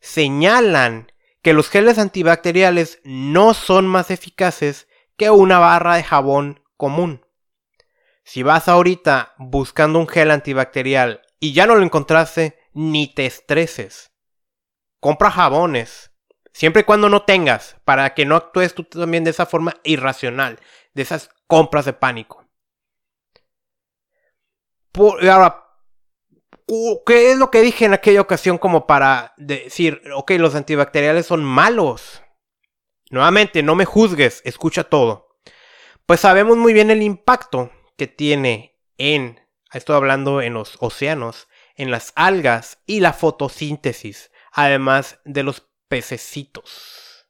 señalan 0.00 1.10
que 1.42 1.54
los 1.54 1.70
geles 1.70 1.98
antibacteriales 1.98 3.00
no 3.02 3.52
son 3.52 3.88
más 3.88 4.12
eficaces 4.12 4.86
que 5.16 5.30
una 5.30 5.58
barra 5.58 5.96
de 5.96 6.04
jabón 6.04 6.63
común. 6.84 7.24
Si 8.24 8.42
vas 8.42 8.68
ahorita 8.68 9.32
buscando 9.38 9.98
un 9.98 10.06
gel 10.06 10.30
antibacterial 10.30 11.22
y 11.40 11.54
ya 11.54 11.66
no 11.66 11.76
lo 11.76 11.82
encontraste, 11.82 12.58
ni 12.74 13.06
te 13.06 13.24
estreses. 13.24 14.12
Compra 15.00 15.30
jabones. 15.30 16.12
Siempre 16.52 16.82
y 16.82 16.84
cuando 16.84 17.08
no 17.08 17.22
tengas, 17.22 17.76
para 17.86 18.12
que 18.12 18.26
no 18.26 18.36
actúes 18.36 18.74
tú 18.74 18.84
también 18.84 19.24
de 19.24 19.30
esa 19.30 19.46
forma 19.46 19.76
irracional, 19.82 20.58
de 20.92 21.00
esas 21.00 21.30
compras 21.46 21.86
de 21.86 21.94
pánico. 21.94 22.46
ahora, 24.94 25.64
¿qué 27.06 27.32
es 27.32 27.38
lo 27.38 27.50
que 27.50 27.62
dije 27.62 27.86
en 27.86 27.94
aquella 27.94 28.20
ocasión 28.20 28.58
como 28.58 28.86
para 28.86 29.32
decir, 29.38 30.02
ok, 30.14 30.32
los 30.32 30.54
antibacteriales 30.54 31.24
son 31.24 31.44
malos? 31.44 32.22
Nuevamente, 33.08 33.62
no 33.62 33.74
me 33.74 33.86
juzgues, 33.86 34.42
escucha 34.44 34.84
todo. 34.84 35.23
Pues 36.06 36.20
sabemos 36.20 36.58
muy 36.58 36.74
bien 36.74 36.90
el 36.90 37.02
impacto 37.02 37.70
que 37.96 38.06
tiene 38.06 38.78
en, 38.98 39.40
estoy 39.72 39.96
hablando 39.96 40.42
en 40.42 40.52
los 40.52 40.76
océanos, 40.80 41.48
en 41.76 41.90
las 41.90 42.12
algas 42.14 42.78
y 42.84 43.00
la 43.00 43.14
fotosíntesis, 43.14 44.30
además 44.52 45.18
de 45.24 45.42
los 45.44 45.66
pececitos. 45.88 47.26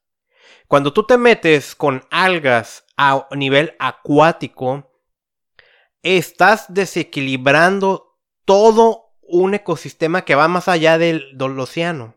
Cuando 0.66 0.92
tú 0.92 1.06
te 1.06 1.18
metes 1.18 1.76
con 1.76 2.04
algas 2.10 2.84
a 2.96 3.28
nivel 3.30 3.76
acuático, 3.78 4.90
estás 6.02 6.66
desequilibrando 6.68 8.18
todo 8.44 9.14
un 9.22 9.54
ecosistema 9.54 10.24
que 10.24 10.34
va 10.34 10.48
más 10.48 10.66
allá 10.66 10.98
del, 10.98 11.38
del 11.38 11.60
océano. 11.60 12.16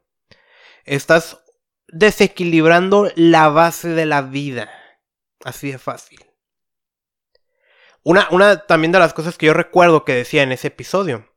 Estás 0.86 1.44
desequilibrando 1.88 3.12
la 3.16 3.50
base 3.50 3.90
de 3.90 4.08
la 4.08 4.24
vida. 4.24 4.72
Así 5.44 5.72
de 5.72 5.78
fácil. 5.78 6.27
Una, 8.10 8.66
también 8.68 8.94
de 8.94 9.00
las 9.00 9.14
cosas 9.14 9.38
que 9.38 9.48
yo 9.48 9.54
recuerdo 9.54 10.06
que 10.06 10.16
decía 10.16 10.42
en 10.42 10.54
ese 10.54 10.70
episodio 10.70 11.28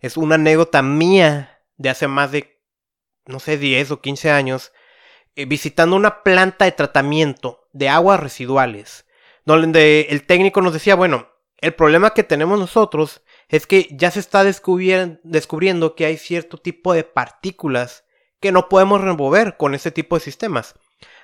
es 0.00 0.16
una 0.16 0.34
anécdota 0.34 0.82
mía 0.82 1.62
de 1.76 1.88
hace 1.88 2.08
más 2.08 2.32
de, 2.32 2.60
no 3.26 3.38
sé, 3.38 3.58
10 3.58 3.92
o 3.92 4.00
15 4.00 4.32
años, 4.32 4.72
eh, 5.36 5.44
visitando 5.44 5.94
una 5.94 6.24
planta 6.24 6.64
de 6.64 6.72
tratamiento 6.72 7.68
de 7.72 7.88
aguas 7.90 8.18
residuales, 8.18 9.06
donde 9.44 10.08
el 10.10 10.26
técnico 10.26 10.62
nos 10.62 10.72
decía, 10.72 10.96
bueno, 10.96 11.28
el 11.58 11.74
problema 11.74 12.12
que 12.12 12.24
tenemos 12.24 12.58
nosotros 12.58 13.22
es 13.48 13.68
que 13.68 13.86
ya 13.92 14.10
se 14.10 14.18
está 14.18 14.42
descubriendo 14.42 15.94
que 15.94 16.06
hay 16.06 16.16
cierto 16.16 16.58
tipo 16.58 16.92
de 16.92 17.04
partículas 17.04 18.04
que 18.40 18.50
no 18.50 18.68
podemos 18.68 19.00
remover 19.00 19.56
con 19.56 19.76
ese 19.76 19.92
tipo 19.92 20.16
de 20.16 20.24
sistemas. 20.24 20.74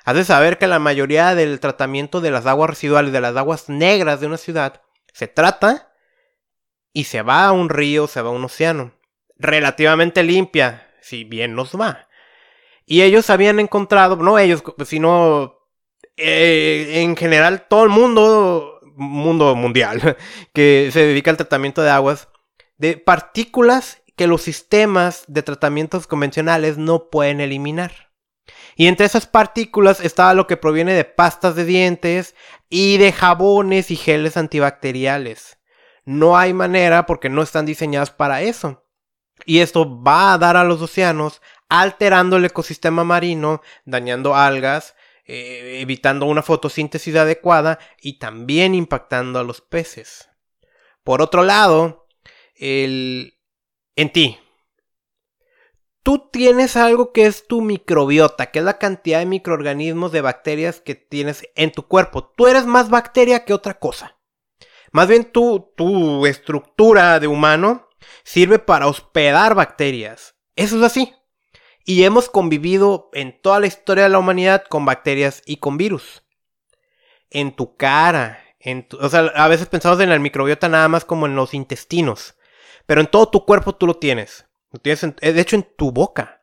Has 0.05 0.15
de 0.15 0.25
saber 0.25 0.59
que 0.59 0.69
la 0.69 0.79
mayoría 0.79 1.35
del 1.35 1.59
tratamiento 1.59 2.21
de 2.21 2.31
las 2.31 2.47
aguas 2.47 2.71
residuales, 2.71 3.13
de 3.13 3.21
las 3.21 3.37
aguas 3.37 3.69
negras 3.69 4.21
de 4.21 4.29
una 4.29 4.37
ciudad, 4.37 4.82
se 5.13 5.29
trata 5.29 5.93
y 6.93 7.05
se 7.05 7.23
va 7.23 7.47
a 7.47 7.53
un 7.53 7.69
río, 7.69 8.07
se 8.07 8.21
va 8.23 8.31
a 8.31 8.33
un 8.33 8.45
océano. 8.45 8.95
Relativamente 9.39 10.23
limpia, 10.23 10.89
si 11.01 11.25
bien 11.25 11.55
nos 11.55 11.79
va. 11.79 12.09
Y 12.87 13.03
ellos 13.03 13.31
habían 13.31 13.61
encontrado, 13.61 14.17
no 14.17 14.39
ellos, 14.39 14.63
sino 14.85 15.59
eh, 16.17 17.01
en 17.03 17.17
general 17.17 17.67
todo 17.69 17.85
el 17.85 17.91
mundo, 17.91 18.81
mundo 18.97 19.55
mundial, 19.55 20.17
que 20.55 20.91
se 20.93 21.07
dedica 21.07 21.31
al 21.31 21.37
tratamiento 21.37 21.83
de 21.83 21.91
aguas, 21.91 22.29
de 22.77 22.97
partículas 22.97 24.03
que 24.17 24.27
los 24.27 24.43
sistemas 24.43 25.25
de 25.27 25.43
tratamientos 25.43 26.07
convencionales 26.07 26.77
no 26.79 27.09
pueden 27.09 27.41
eliminar. 27.41 28.12
Y 28.77 28.87
entre 28.87 29.07
esas 29.07 29.27
partículas 29.27 30.01
estaba 30.01 30.35
lo 30.35 30.47
que 30.47 30.57
proviene 30.57 30.95
de 30.95 31.05
pastas 31.05 31.55
de 31.55 31.65
dientes 31.65 32.35
y 32.69 32.99
de 32.99 33.13
jabones 33.13 33.91
y 33.91 33.97
geles 33.97 34.37
antibacteriales. 34.37 35.59
No 36.05 36.37
hay 36.37 36.53
manera 36.53 37.07
porque 37.07 37.29
no 37.29 37.43
están 37.43 37.67
diseñados 37.67 38.11
para 38.11 38.43
eso. 38.43 38.85
Y 39.45 39.61
esto 39.61 40.03
va 40.03 40.33
a 40.33 40.39
dar 40.39 40.57
a 40.57 40.65
los 40.65 40.81
océanos 40.83 41.41
alterando 41.69 42.37
el 42.37 42.45
ecosistema 42.45 43.05
marino, 43.05 43.63
dañando 43.85 44.35
algas, 44.35 44.95
eh, 45.25 45.79
evitando 45.81 46.27
una 46.27 46.43
fotosíntesis 46.43 47.15
adecuada 47.17 47.79
y 48.01 48.19
también 48.19 48.75
impactando 48.75 49.39
a 49.39 49.45
los 49.45 49.61
peces. 49.61 50.29
Por 51.05 51.23
otro 51.23 51.43
lado, 51.43 52.07
el... 52.55 53.39
en 53.97 54.13
ti, 54.13 54.39
tú 56.03 56.29
tienes 56.31 56.77
algo 56.77 57.13
que 57.13 57.27
es 57.27 57.47
tu 57.47 57.63
microbiota, 57.63 58.47
que 58.51 58.59
es 58.59 58.65
la 58.65 58.79
cantidad 58.79 59.21
de 59.21 59.27
microorganismos 59.27 60.13
de 60.13 60.21
bacterias 60.21 60.81
que 60.81 60.95
tienes 60.95 61.49
en 61.55 61.73
tu 61.73 61.87
cuerpo. 61.87 62.25
Tú 62.25 62.47
eres 62.47 62.67
más 62.67 62.91
bacteria 62.91 63.45
que 63.45 63.55
otra 63.55 63.79
cosa. 63.79 64.19
Más 64.91 65.09
bien 65.09 65.25
tu, 65.25 65.73
tu 65.77 66.27
estructura 66.27 67.19
de 67.19 67.27
humano 67.27 67.89
sirve 68.25 68.59
para 68.59 68.87
hospedar 68.87 69.55
bacterias. 69.55 70.35
Eso 70.57 70.77
es 70.77 70.83
así. 70.83 71.15
Y 71.85 72.05
hemos 72.05 72.29
convivido 72.29 73.09
en 73.13 73.41
toda 73.41 73.59
la 73.59 73.67
historia 73.67 74.05
de 74.05 74.11
la 74.11 74.19
humanidad 74.19 74.65
con 74.69 74.85
bacterias 74.85 75.43
y 75.47 75.57
con 75.57 75.79
virus. 75.79 76.23
En 77.31 77.57
tu 77.57 77.77
cara, 77.77 78.39
en 78.61 78.87
o 79.01 79.09
sea, 79.09 79.21
a 79.35 79.49
veces 79.49 79.67
pensamos 79.67 79.99
en 80.01 80.13
el 80.13 80.21
microbiota 80.21 80.69
nada 80.69 80.89
más 80.89 81.05
como 81.05 81.27
en 81.27 81.35
los 81.35 81.55
intestinos. 81.55 82.37
Pero 82.87 83.01
en 83.01 83.07
todo 83.07 83.29
tu 83.29 83.45
cuerpo 83.47 83.75
tú 83.75 83.87
lo 83.87 83.95
tienes. 83.95 84.47
Eh, 84.73 85.33
de 85.33 85.41
hecho, 85.41 85.57
en 85.57 85.67
tu 85.77 85.93
boca. 85.93 86.43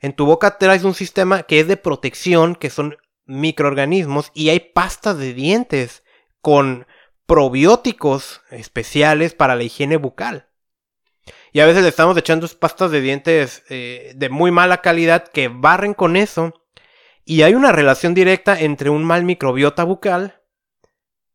En 0.00 0.14
tu 0.14 0.26
boca 0.26 0.58
traes 0.58 0.84
un 0.84 0.94
sistema 0.94 1.44
que 1.44 1.60
es 1.60 1.68
de 1.68 1.76
protección, 1.76 2.56
que 2.56 2.70
son 2.70 2.96
microorganismos, 3.24 4.30
y 4.34 4.48
hay 4.48 4.60
pastas 4.60 5.18
de 5.18 5.32
dientes 5.32 6.02
con 6.40 6.86
probióticos 7.26 8.42
especiales 8.50 9.34
para 9.34 9.54
la 9.54 9.62
higiene 9.62 9.96
bucal. 9.96 10.48
Y 11.52 11.60
a 11.60 11.66
veces 11.66 11.82
le 11.82 11.88
estamos 11.88 12.16
echando 12.16 12.48
pastas 12.58 12.90
de 12.90 13.00
dientes 13.00 13.62
eh, 13.68 14.12
de 14.16 14.28
muy 14.28 14.50
mala 14.50 14.80
calidad 14.80 15.28
que 15.28 15.48
barren 15.48 15.94
con 15.94 16.16
eso. 16.16 16.54
Y 17.24 17.42
hay 17.42 17.54
una 17.54 17.72
relación 17.72 18.14
directa 18.14 18.58
entre 18.58 18.90
un 18.90 19.04
mal 19.04 19.24
microbiota 19.24 19.84
bucal 19.84 20.42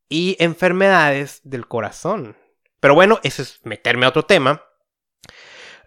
y 0.10 0.36
enfermedades 0.40 1.40
del 1.44 1.68
corazón. 1.68 2.36
Pero 2.80 2.96
bueno, 2.96 3.20
eso 3.24 3.42
es 3.42 3.62
meterme 3.64 4.06
a 4.06 4.10
otro 4.10 4.24
tema. 4.24 4.64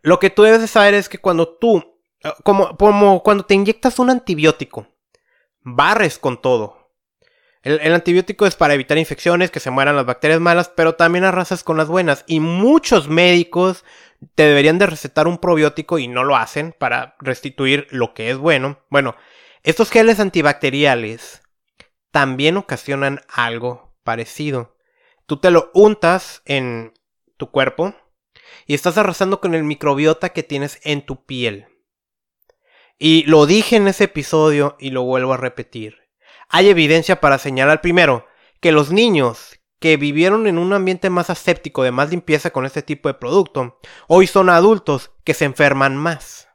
Lo 0.02 0.18
que 0.18 0.30
tú 0.30 0.42
debes 0.42 0.60
de 0.60 0.66
saber 0.66 0.94
es 0.94 1.08
que 1.08 1.18
cuando 1.18 1.56
tú, 1.56 2.00
como, 2.42 2.76
como 2.76 3.22
cuando 3.22 3.44
te 3.44 3.54
inyectas 3.54 3.98
un 3.98 4.10
antibiótico, 4.10 4.88
barres 5.62 6.18
con 6.18 6.40
todo. 6.40 6.80
El, 7.62 7.92
antibiótico 7.92 8.46
es 8.46 8.56
para 8.56 8.72
evitar 8.72 8.96
infecciones, 8.96 9.50
que 9.50 9.60
se 9.60 9.70
mueran 9.70 9.96
las 9.96 10.06
bacterias 10.06 10.40
malas, 10.40 10.70
pero 10.74 10.94
también 10.94 11.24
arrasas 11.24 11.62
con 11.62 11.76
las 11.76 11.88
buenas. 11.88 12.24
Y 12.26 12.40
muchos 12.40 13.08
médicos 13.08 13.84
te 14.34 14.44
deberían 14.44 14.78
de 14.78 14.86
recetar 14.86 15.28
un 15.28 15.38
probiótico 15.38 15.98
y 15.98 16.08
no 16.08 16.24
lo 16.24 16.36
hacen 16.36 16.74
para 16.78 17.16
restituir 17.20 17.86
lo 17.90 18.14
que 18.14 18.30
es 18.30 18.38
bueno. 18.38 18.78
Bueno, 18.88 19.14
estos 19.62 19.90
geles 19.90 20.20
antibacteriales 20.20 21.42
también 22.10 22.56
ocasionan 22.56 23.20
algo 23.28 23.94
parecido. 24.04 24.76
Tú 25.26 25.36
te 25.36 25.50
lo 25.50 25.70
untas 25.74 26.40
en 26.46 26.94
tu 27.36 27.50
cuerpo 27.50 27.94
y 28.66 28.74
estás 28.74 28.98
arrasando 28.98 29.40
con 29.40 29.54
el 29.54 29.64
microbiota 29.64 30.30
que 30.30 30.42
tienes 30.42 30.80
en 30.84 31.04
tu 31.04 31.24
piel. 31.24 31.66
Y 32.98 33.24
lo 33.24 33.46
dije 33.46 33.76
en 33.76 33.88
ese 33.88 34.04
episodio 34.04 34.76
y 34.78 34.90
lo 34.90 35.02
vuelvo 35.02 35.32
a 35.32 35.38
repetir. 35.38 35.98
Hay 36.48 36.68
evidencia 36.68 37.20
para 37.20 37.38
señalar 37.38 37.80
primero 37.80 38.26
que 38.60 38.72
los 38.72 38.90
niños 38.90 39.60
que 39.78 39.96
vivieron 39.96 40.46
en 40.46 40.58
un 40.58 40.72
ambiente 40.74 41.08
más 41.08 41.30
aséptico 41.30 41.82
de 41.82 41.90
más 41.90 42.10
limpieza 42.10 42.50
con 42.50 42.66
este 42.66 42.82
tipo 42.82 43.08
de 43.08 43.14
producto, 43.14 43.80
hoy 44.06 44.26
son 44.26 44.50
adultos 44.50 45.10
que 45.24 45.32
se 45.32 45.46
enferman 45.46 45.96
más. 45.96 46.48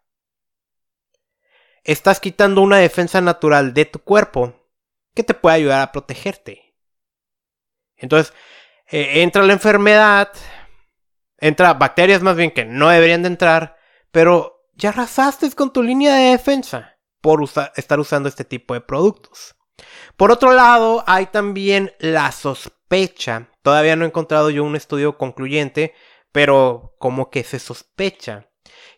Estás 1.84 2.20
quitando 2.20 2.62
una 2.62 2.78
defensa 2.78 3.22
natural 3.22 3.74
de 3.74 3.86
tu 3.86 4.00
cuerpo 4.00 4.70
que 5.16 5.24
te 5.24 5.34
puede 5.34 5.56
ayudar 5.56 5.82
a 5.82 5.92
protegerte. 5.92 6.76
Entonces, 7.96 8.34
eh, 8.88 9.24
entra 9.24 9.44
la 9.44 9.54
enfermedad, 9.54 10.32
entra 11.40 11.74
bacterias 11.74 12.22
más 12.22 12.36
bien 12.36 12.52
que 12.52 12.66
no 12.66 12.90
deberían 12.90 13.22
de 13.22 13.30
entrar, 13.30 13.78
pero 14.12 14.68
ya 14.76 14.90
arrasaste 14.90 15.50
con 15.52 15.72
tu 15.72 15.84
línea 15.84 16.16
de 16.16 16.32
defensa 16.32 16.98
por 17.22 17.44
estar 17.76 18.00
usando 18.00 18.30
este 18.30 18.46
tipo 18.46 18.74
de 18.74 18.82
productos. 18.82 19.56
Por 20.16 20.32
otro 20.32 20.54
lado, 20.54 21.04
hay 21.08 21.28
también 21.28 21.94
la 22.00 22.32
sospecha. 22.32 23.50
Todavía 23.62 23.96
no 23.96 24.06
he 24.06 24.08
encontrado 24.08 24.50
yo 24.50 24.64
un 24.64 24.76
estudio 24.76 25.18
concluyente, 25.18 25.94
pero 26.32 26.96
como 27.00 27.30
que 27.30 27.44
se 27.44 27.60
sospecha 27.60 28.48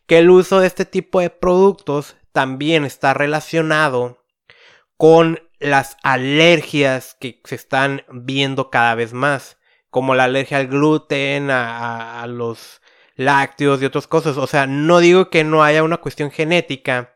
que 0.05 0.19
el 0.19 0.29
uso 0.29 0.59
de 0.59 0.67
este 0.67 0.85
tipo 0.85 1.19
de 1.19 1.29
productos 1.29 2.15
también 2.31 2.85
está 2.85 3.13
relacionado 3.13 4.23
con 4.95 5.39
las 5.59 5.97
alergias 6.03 7.15
que 7.19 7.41
se 7.43 7.55
están 7.55 8.03
viendo 8.09 8.69
cada 8.69 8.95
vez 8.95 9.13
más, 9.13 9.56
como 9.97 10.13
la 10.13 10.25
alergia 10.25 10.59
al 10.59 10.67
gluten, 10.67 11.49
a, 11.49 12.23
los 12.27 12.83
lácteos 13.15 13.81
y 13.81 13.85
otras 13.85 14.05
cosas. 14.05 14.37
O 14.37 14.45
sea, 14.45 14.67
no 14.67 14.99
digo 14.99 15.31
que 15.31 15.43
no 15.43 15.63
haya 15.63 15.81
una 15.81 15.97
cuestión 15.97 16.29
genética, 16.29 17.15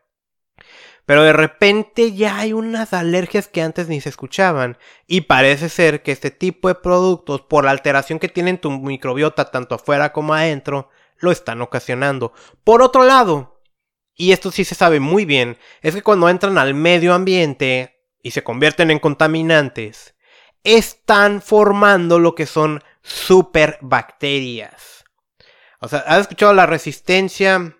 pero 1.06 1.22
de 1.22 1.32
repente 1.32 2.12
ya 2.12 2.38
hay 2.38 2.52
unas 2.52 2.92
alergias 2.92 3.46
que 3.46 3.62
antes 3.62 3.86
ni 3.86 4.00
se 4.00 4.08
escuchaban. 4.08 4.78
Y 5.06 5.20
parece 5.20 5.68
ser 5.68 6.02
que 6.02 6.10
este 6.10 6.32
tipo 6.32 6.66
de 6.66 6.74
productos, 6.74 7.42
por 7.42 7.66
la 7.66 7.70
alteración 7.70 8.18
que 8.18 8.28
tienen 8.28 8.58
tu 8.58 8.72
microbiota 8.72 9.52
tanto 9.52 9.76
afuera 9.76 10.12
como 10.12 10.34
adentro, 10.34 10.90
lo 11.18 11.30
están 11.30 11.62
ocasionando. 11.62 12.32
Por 12.64 12.82
otro 12.82 13.04
lado, 13.04 13.62
y 14.16 14.32
esto 14.32 14.50
sí 14.50 14.64
se 14.64 14.74
sabe 14.74 14.98
muy 14.98 15.24
bien, 15.24 15.56
es 15.82 15.94
que 15.94 16.02
cuando 16.02 16.28
entran 16.28 16.58
al 16.58 16.74
medio 16.74 17.14
ambiente 17.14 18.04
y 18.24 18.32
se 18.32 18.42
convierten 18.42 18.90
en 18.90 18.98
contaminantes, 18.98 20.11
están 20.64 21.42
formando 21.42 22.18
lo 22.18 22.34
que 22.34 22.46
son 22.46 22.82
superbacterias. 23.02 25.04
O 25.80 25.88
sea, 25.88 26.00
¿has 26.00 26.20
escuchado 26.20 26.54
la 26.54 26.66
resistencia 26.66 27.76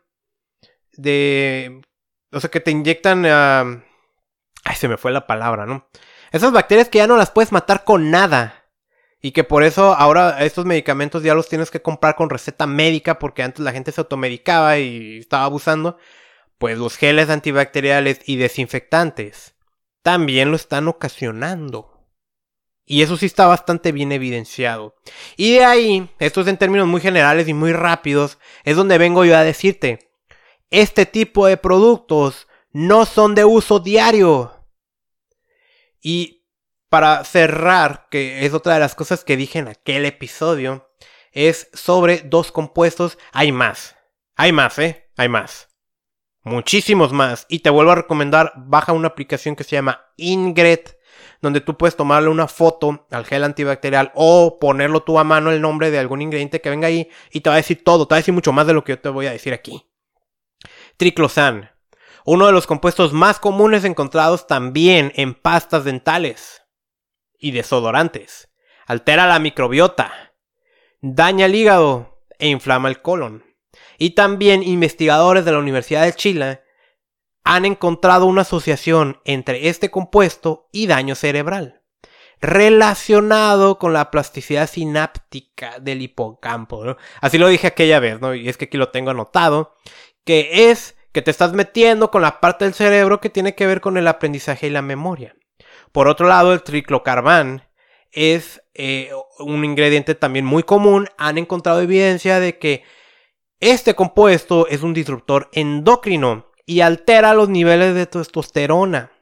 de 0.92 1.82
o 2.32 2.40
sea, 2.40 2.50
que 2.50 2.60
te 2.60 2.70
inyectan... 2.70 3.26
Ay, 3.26 4.76
se 4.76 4.88
me 4.88 4.96
fue 4.96 5.12
la 5.12 5.26
palabra, 5.26 5.66
¿no? 5.66 5.88
Esas 6.32 6.52
bacterias 6.52 6.88
que 6.88 6.98
ya 6.98 7.06
no 7.06 7.16
las 7.16 7.30
puedes 7.30 7.52
matar 7.52 7.84
con 7.84 8.10
nada. 8.10 8.64
Y 9.20 9.32
que 9.32 9.44
por 9.44 9.62
eso 9.62 9.94
ahora 9.94 10.42
estos 10.44 10.64
medicamentos 10.64 11.22
ya 11.22 11.34
los 11.34 11.48
tienes 11.48 11.70
que 11.70 11.82
comprar 11.82 12.16
con 12.16 12.30
receta 12.30 12.66
médica 12.66 13.18
porque 13.18 13.42
antes 13.42 13.60
la 13.60 13.72
gente 13.72 13.92
se 13.92 14.00
automedicaba 14.00 14.78
y 14.78 15.18
estaba 15.18 15.44
abusando. 15.44 15.98
Pues 16.58 16.78
los 16.78 16.96
geles 16.96 17.28
antibacteriales 17.28 18.20
y 18.24 18.36
desinfectantes 18.36 19.54
también 20.02 20.50
lo 20.50 20.56
están 20.56 20.88
ocasionando. 20.88 21.91
Y 22.84 23.02
eso 23.02 23.16
sí 23.16 23.26
está 23.26 23.46
bastante 23.46 23.92
bien 23.92 24.12
evidenciado. 24.12 24.96
Y 25.36 25.54
de 25.54 25.64
ahí, 25.64 26.10
esto 26.18 26.40
es 26.40 26.48
en 26.48 26.58
términos 26.58 26.86
muy 26.86 27.00
generales 27.00 27.48
y 27.48 27.54
muy 27.54 27.72
rápidos, 27.72 28.38
es 28.64 28.76
donde 28.76 28.98
vengo 28.98 29.24
yo 29.24 29.36
a 29.36 29.44
decirte 29.44 30.12
este 30.72 31.04
tipo 31.04 31.46
de 31.46 31.58
productos 31.58 32.48
no 32.72 33.04
son 33.04 33.34
de 33.34 33.44
uso 33.44 33.78
diario. 33.78 34.66
Y 36.00 36.46
para 36.88 37.24
cerrar, 37.24 38.08
que 38.10 38.44
es 38.44 38.54
otra 38.54 38.74
de 38.74 38.80
las 38.80 38.94
cosas 38.94 39.22
que 39.22 39.36
dije 39.36 39.58
en 39.58 39.68
aquel 39.68 40.06
episodio, 40.06 40.90
es 41.30 41.68
sobre 41.74 42.22
dos 42.22 42.50
compuestos. 42.50 43.18
Hay 43.32 43.52
más. 43.52 43.96
Hay 44.34 44.52
más, 44.52 44.78
¿eh? 44.78 45.10
Hay 45.16 45.28
más. 45.28 45.68
Muchísimos 46.42 47.12
más. 47.12 47.44
Y 47.50 47.58
te 47.58 47.70
vuelvo 47.70 47.92
a 47.92 47.96
recomendar, 47.96 48.54
baja 48.56 48.94
una 48.94 49.08
aplicación 49.08 49.54
que 49.54 49.64
se 49.64 49.76
llama 49.76 50.06
Ingret, 50.16 50.98
donde 51.42 51.60
tú 51.60 51.76
puedes 51.76 51.96
tomarle 51.96 52.28
una 52.28 52.46
foto 52.46 53.06
al 53.10 53.26
gel 53.26 53.44
antibacterial 53.44 54.12
o 54.14 54.58
ponerlo 54.60 55.02
tú 55.02 55.18
a 55.18 55.24
mano 55.24 55.50
el 55.50 55.60
nombre 55.60 55.90
de 55.90 55.98
algún 55.98 56.22
ingrediente 56.22 56.60
que 56.60 56.70
venga 56.70 56.86
ahí 56.86 57.10
y 57.32 57.40
te 57.40 57.50
va 57.50 57.54
a 57.54 57.58
decir 57.58 57.82
todo, 57.84 58.06
te 58.06 58.14
va 58.14 58.16
a 58.16 58.20
decir 58.20 58.32
mucho 58.32 58.52
más 58.52 58.66
de 58.66 58.72
lo 58.72 58.84
que 58.84 58.92
yo 58.92 59.00
te 59.00 59.08
voy 59.08 59.26
a 59.26 59.32
decir 59.32 59.52
aquí. 59.52 59.90
Triclosan, 60.96 61.72
uno 62.24 62.46
de 62.46 62.52
los 62.52 62.68
compuestos 62.68 63.12
más 63.12 63.40
comunes 63.40 63.84
encontrados 63.84 64.46
también 64.46 65.12
en 65.16 65.34
pastas 65.34 65.84
dentales 65.84 66.62
y 67.38 67.50
desodorantes. 67.50 68.48
Altera 68.86 69.26
la 69.26 69.40
microbiota, 69.40 70.12
daña 71.00 71.46
el 71.46 71.56
hígado 71.56 72.24
e 72.38 72.48
inflama 72.48 72.88
el 72.88 73.02
colon. 73.02 73.44
Y 73.98 74.10
también 74.10 74.62
investigadores 74.62 75.44
de 75.44 75.52
la 75.52 75.58
Universidad 75.58 76.04
de 76.04 76.12
Chile 76.12 76.61
han 77.44 77.64
encontrado 77.64 78.26
una 78.26 78.42
asociación 78.42 79.20
entre 79.24 79.68
este 79.68 79.90
compuesto 79.90 80.68
y 80.72 80.86
daño 80.86 81.14
cerebral, 81.14 81.82
relacionado 82.40 83.78
con 83.78 83.92
la 83.92 84.10
plasticidad 84.10 84.68
sináptica 84.68 85.78
del 85.80 86.02
hipocampo. 86.02 86.96
Así 87.20 87.38
lo 87.38 87.48
dije 87.48 87.66
aquella 87.66 88.00
vez, 88.00 88.20
¿no? 88.20 88.34
Y 88.34 88.48
es 88.48 88.56
que 88.56 88.66
aquí 88.66 88.76
lo 88.76 88.90
tengo 88.90 89.10
anotado 89.10 89.74
que 90.24 90.70
es 90.70 90.96
que 91.12 91.22
te 91.22 91.30
estás 91.30 91.52
metiendo 91.52 92.10
con 92.10 92.22
la 92.22 92.40
parte 92.40 92.64
del 92.64 92.74
cerebro 92.74 93.20
que 93.20 93.30
tiene 93.30 93.54
que 93.54 93.66
ver 93.66 93.80
con 93.80 93.96
el 93.96 94.08
aprendizaje 94.08 94.68
y 94.68 94.70
la 94.70 94.82
memoria. 94.82 95.34
Por 95.92 96.08
otro 96.08 96.26
lado, 96.26 96.52
el 96.52 96.62
triclocarbán 96.62 97.68
es 98.12 98.62
eh, 98.74 99.10
un 99.38 99.64
ingrediente 99.64 100.14
también 100.14 100.44
muy 100.44 100.62
común. 100.62 101.08
Han 101.18 101.38
encontrado 101.38 101.82
evidencia 101.82 102.40
de 102.40 102.58
que 102.58 102.84
este 103.60 103.94
compuesto 103.94 104.66
es 104.68 104.82
un 104.82 104.94
disruptor 104.94 105.50
endocrino 105.52 106.51
y 106.72 106.80
altera 106.80 107.34
los 107.34 107.50
niveles 107.50 107.94
de 107.94 108.06
testosterona. 108.06 109.12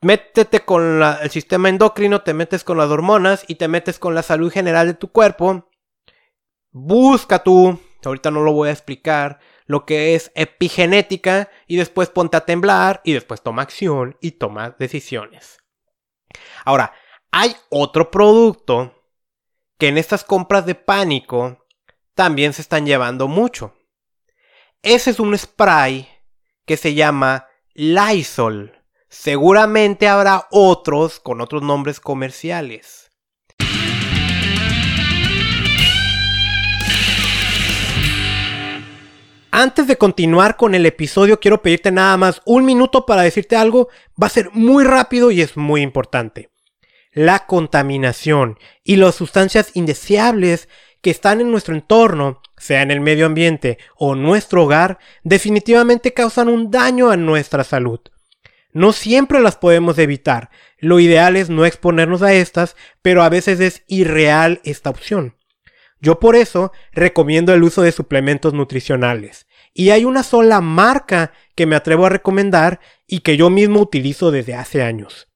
Métete 0.00 0.64
con 0.64 1.02
el 1.02 1.30
sistema 1.30 1.68
endocrino, 1.68 2.22
te 2.22 2.32
metes 2.32 2.64
con 2.64 2.78
las 2.78 2.88
hormonas 2.88 3.44
y 3.46 3.56
te 3.56 3.68
metes 3.68 3.98
con 3.98 4.14
la 4.14 4.22
salud 4.22 4.50
general 4.50 4.86
de 4.86 4.94
tu 4.94 5.12
cuerpo. 5.12 5.68
Busca 6.70 7.42
tú, 7.42 7.78
ahorita 8.02 8.30
no 8.30 8.42
lo 8.42 8.52
voy 8.52 8.70
a 8.70 8.72
explicar, 8.72 9.38
lo 9.66 9.84
que 9.84 10.14
es 10.14 10.32
epigenética 10.34 11.50
y 11.66 11.76
después 11.76 12.08
ponte 12.08 12.38
a 12.38 12.46
temblar 12.46 13.02
y 13.04 13.12
después 13.12 13.42
toma 13.42 13.60
acción 13.60 14.16
y 14.22 14.32
toma 14.32 14.74
decisiones. 14.78 15.58
Ahora, 16.64 16.94
hay 17.30 17.54
otro 17.68 18.10
producto 18.10 18.94
que 19.78 19.88
en 19.88 19.98
estas 19.98 20.24
compras 20.24 20.64
de 20.64 20.74
pánico 20.74 21.66
también 22.14 22.54
se 22.54 22.62
están 22.62 22.86
llevando 22.86 23.28
mucho. 23.28 23.74
Ese 24.82 25.10
es 25.10 25.20
un 25.20 25.36
spray 25.36 26.13
que 26.66 26.76
se 26.76 26.94
llama 26.94 27.46
Lysol. 27.74 28.72
Seguramente 29.08 30.08
habrá 30.08 30.48
otros 30.50 31.20
con 31.20 31.40
otros 31.40 31.62
nombres 31.62 32.00
comerciales. 32.00 33.10
Antes 39.56 39.86
de 39.86 39.96
continuar 39.96 40.56
con 40.56 40.74
el 40.74 40.84
episodio, 40.84 41.38
quiero 41.38 41.62
pedirte 41.62 41.92
nada 41.92 42.16
más 42.16 42.42
un 42.44 42.64
minuto 42.64 43.06
para 43.06 43.22
decirte 43.22 43.54
algo. 43.54 43.88
Va 44.20 44.26
a 44.26 44.30
ser 44.30 44.50
muy 44.52 44.82
rápido 44.82 45.30
y 45.30 45.42
es 45.42 45.56
muy 45.56 45.80
importante. 45.80 46.50
La 47.12 47.46
contaminación 47.46 48.58
y 48.82 48.96
las 48.96 49.14
sustancias 49.14 49.70
indeseables 49.74 50.68
que 51.04 51.10
están 51.10 51.42
en 51.42 51.50
nuestro 51.50 51.74
entorno, 51.74 52.40
sea 52.56 52.80
en 52.80 52.90
el 52.90 53.02
medio 53.02 53.26
ambiente 53.26 53.76
o 53.94 54.14
nuestro 54.14 54.64
hogar, 54.64 54.98
definitivamente 55.22 56.14
causan 56.14 56.48
un 56.48 56.70
daño 56.70 57.10
a 57.10 57.18
nuestra 57.18 57.62
salud. 57.62 58.00
No 58.72 58.94
siempre 58.94 59.38
las 59.40 59.56
podemos 59.56 59.98
evitar. 59.98 60.48
Lo 60.78 61.00
ideal 61.00 61.36
es 61.36 61.50
no 61.50 61.66
exponernos 61.66 62.22
a 62.22 62.32
estas, 62.32 62.74
pero 63.02 63.22
a 63.22 63.28
veces 63.28 63.60
es 63.60 63.84
irreal 63.86 64.62
esta 64.64 64.88
opción. 64.88 65.36
Yo 66.00 66.18
por 66.20 66.36
eso 66.36 66.72
recomiendo 66.92 67.52
el 67.52 67.62
uso 67.64 67.82
de 67.82 67.92
suplementos 67.92 68.54
nutricionales. 68.54 69.46
Y 69.74 69.90
hay 69.90 70.06
una 70.06 70.22
sola 70.22 70.62
marca 70.62 71.32
que 71.54 71.66
me 71.66 71.76
atrevo 71.76 72.06
a 72.06 72.10
recomendar 72.10 72.80
y 73.06 73.20
que 73.20 73.36
yo 73.36 73.50
mismo 73.50 73.80
utilizo 73.80 74.30
desde 74.30 74.54
hace 74.54 74.82
años. 74.82 75.28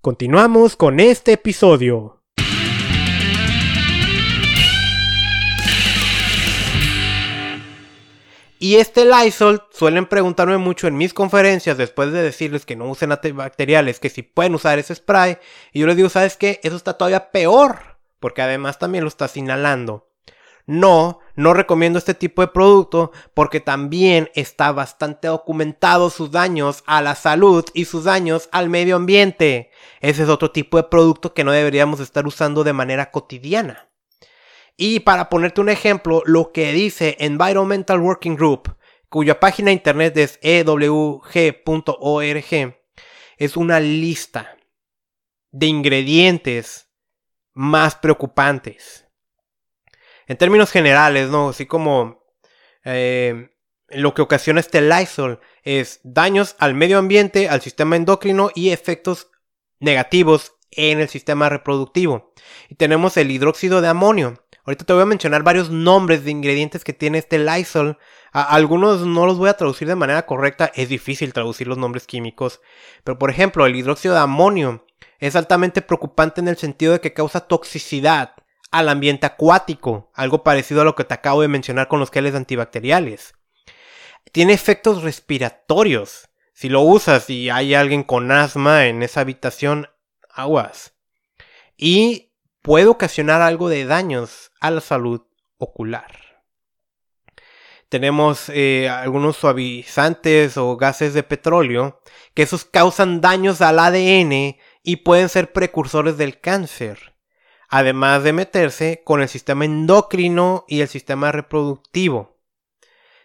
Continuamos 0.00 0.74
con 0.76 0.98
este 0.98 1.34
episodio. 1.34 2.16
Y 8.58 8.76
este 8.76 9.04
Lysol 9.04 9.62
suelen 9.70 10.06
preguntarme 10.06 10.56
mucho 10.56 10.88
en 10.88 10.96
mis 10.96 11.14
conferencias 11.14 11.76
después 11.76 12.10
de 12.10 12.22
decirles 12.22 12.64
que 12.64 12.74
no 12.74 12.88
usen 12.88 13.12
antibacteriales, 13.12 14.00
que 14.00 14.08
si 14.08 14.22
pueden 14.22 14.54
usar 14.54 14.78
ese 14.78 14.94
spray. 14.94 15.36
Y 15.72 15.80
yo 15.80 15.86
les 15.86 15.96
digo, 15.96 16.08
¿sabes 16.08 16.36
qué? 16.36 16.58
Eso 16.64 16.74
está 16.74 16.94
todavía 16.94 17.30
peor, 17.30 17.98
porque 18.18 18.42
además 18.42 18.78
también 18.78 19.04
lo 19.04 19.08
estás 19.08 19.36
inhalando. 19.36 20.05
No, 20.66 21.20
no 21.36 21.54
recomiendo 21.54 21.96
este 21.96 22.14
tipo 22.14 22.42
de 22.42 22.48
producto 22.48 23.12
porque 23.34 23.60
también 23.60 24.30
está 24.34 24.72
bastante 24.72 25.28
documentado 25.28 26.10
sus 26.10 26.32
daños 26.32 26.82
a 26.86 27.00
la 27.02 27.14
salud 27.14 27.64
y 27.72 27.84
sus 27.84 28.02
daños 28.04 28.48
al 28.50 28.68
medio 28.68 28.96
ambiente. 28.96 29.70
Ese 30.00 30.24
es 30.24 30.28
otro 30.28 30.50
tipo 30.50 30.76
de 30.76 30.82
producto 30.82 31.34
que 31.34 31.44
no 31.44 31.52
deberíamos 31.52 32.00
estar 32.00 32.26
usando 32.26 32.64
de 32.64 32.72
manera 32.72 33.12
cotidiana. 33.12 33.88
Y 34.76 35.00
para 35.00 35.28
ponerte 35.28 35.60
un 35.60 35.68
ejemplo, 35.68 36.22
lo 36.26 36.50
que 36.50 36.72
dice 36.72 37.16
Environmental 37.20 38.00
Working 38.00 38.34
Group, 38.34 38.76
cuya 39.08 39.38
página 39.38 39.70
internet 39.70 40.16
es 40.16 40.38
ewg.org, 40.42 41.54
es 43.38 43.56
una 43.56 43.78
lista 43.78 44.56
de 45.52 45.66
ingredientes 45.66 46.90
más 47.54 47.94
preocupantes 47.94 49.05
en 50.26 50.36
términos 50.36 50.70
generales, 50.70 51.28
¿no? 51.28 51.50
Así 51.50 51.66
como 51.66 52.24
eh, 52.84 53.50
lo 53.88 54.14
que 54.14 54.22
ocasiona 54.22 54.60
este 54.60 54.80
Lysol 54.80 55.40
es 55.62 56.00
daños 56.02 56.56
al 56.58 56.74
medio 56.74 56.98
ambiente, 56.98 57.48
al 57.48 57.60
sistema 57.60 57.96
endocrino 57.96 58.50
y 58.54 58.70
efectos 58.70 59.30
negativos 59.80 60.54
en 60.70 61.00
el 61.00 61.08
sistema 61.08 61.48
reproductivo. 61.48 62.32
Y 62.68 62.74
tenemos 62.74 63.16
el 63.16 63.30
hidróxido 63.30 63.80
de 63.80 63.88
amonio. 63.88 64.42
Ahorita 64.64 64.84
te 64.84 64.92
voy 64.92 65.02
a 65.02 65.06
mencionar 65.06 65.44
varios 65.44 65.70
nombres 65.70 66.24
de 66.24 66.32
ingredientes 66.32 66.82
que 66.82 66.92
tiene 66.92 67.18
este 67.18 67.38
Lysol. 67.38 67.98
algunos 68.32 69.06
no 69.06 69.26
los 69.26 69.38
voy 69.38 69.48
a 69.48 69.56
traducir 69.56 69.86
de 69.86 69.94
manera 69.94 70.26
correcta, 70.26 70.72
es 70.74 70.88
difícil 70.88 71.32
traducir 71.32 71.68
los 71.68 71.78
nombres 71.78 72.06
químicos. 72.06 72.60
Pero 73.04 73.18
por 73.18 73.30
ejemplo, 73.30 73.64
el 73.64 73.76
hidróxido 73.76 74.14
de 74.14 74.20
amonio 74.20 74.84
es 75.20 75.36
altamente 75.36 75.82
preocupante 75.82 76.40
en 76.40 76.48
el 76.48 76.56
sentido 76.56 76.92
de 76.92 77.00
que 77.00 77.12
causa 77.12 77.46
toxicidad 77.46 78.34
al 78.70 78.88
ambiente 78.88 79.26
acuático, 79.26 80.10
algo 80.14 80.42
parecido 80.42 80.82
a 80.82 80.84
lo 80.84 80.94
que 80.94 81.04
te 81.04 81.14
acabo 81.14 81.42
de 81.42 81.48
mencionar 81.48 81.88
con 81.88 82.00
los 82.00 82.10
geles 82.10 82.34
antibacteriales. 82.34 83.34
Tiene 84.32 84.52
efectos 84.52 85.02
respiratorios. 85.02 86.28
Si 86.52 86.68
lo 86.68 86.80
usas 86.80 87.30
y 87.30 87.50
hay 87.50 87.74
alguien 87.74 88.02
con 88.02 88.30
asma 88.32 88.86
en 88.86 89.02
esa 89.02 89.20
habitación, 89.20 89.88
aguas. 90.30 90.94
Y 91.76 92.32
puede 92.62 92.86
ocasionar 92.86 93.42
algo 93.42 93.68
de 93.68 93.84
daños 93.84 94.52
a 94.60 94.70
la 94.70 94.80
salud 94.80 95.22
ocular. 95.58 96.26
Tenemos 97.88 98.48
eh, 98.48 98.88
algunos 98.88 99.36
suavizantes 99.36 100.56
o 100.56 100.76
gases 100.76 101.14
de 101.14 101.22
petróleo 101.22 102.00
que 102.34 102.42
esos 102.42 102.64
causan 102.64 103.20
daños 103.20 103.60
al 103.60 103.78
ADN 103.78 104.56
y 104.82 104.96
pueden 105.04 105.28
ser 105.28 105.52
precursores 105.52 106.16
del 106.18 106.40
cáncer 106.40 107.15
además 107.68 108.22
de 108.22 108.32
meterse 108.32 109.02
con 109.04 109.22
el 109.22 109.28
sistema 109.28 109.64
endocrino 109.64 110.64
y 110.68 110.80
el 110.80 110.88
sistema 110.88 111.32
reproductivo. 111.32 112.36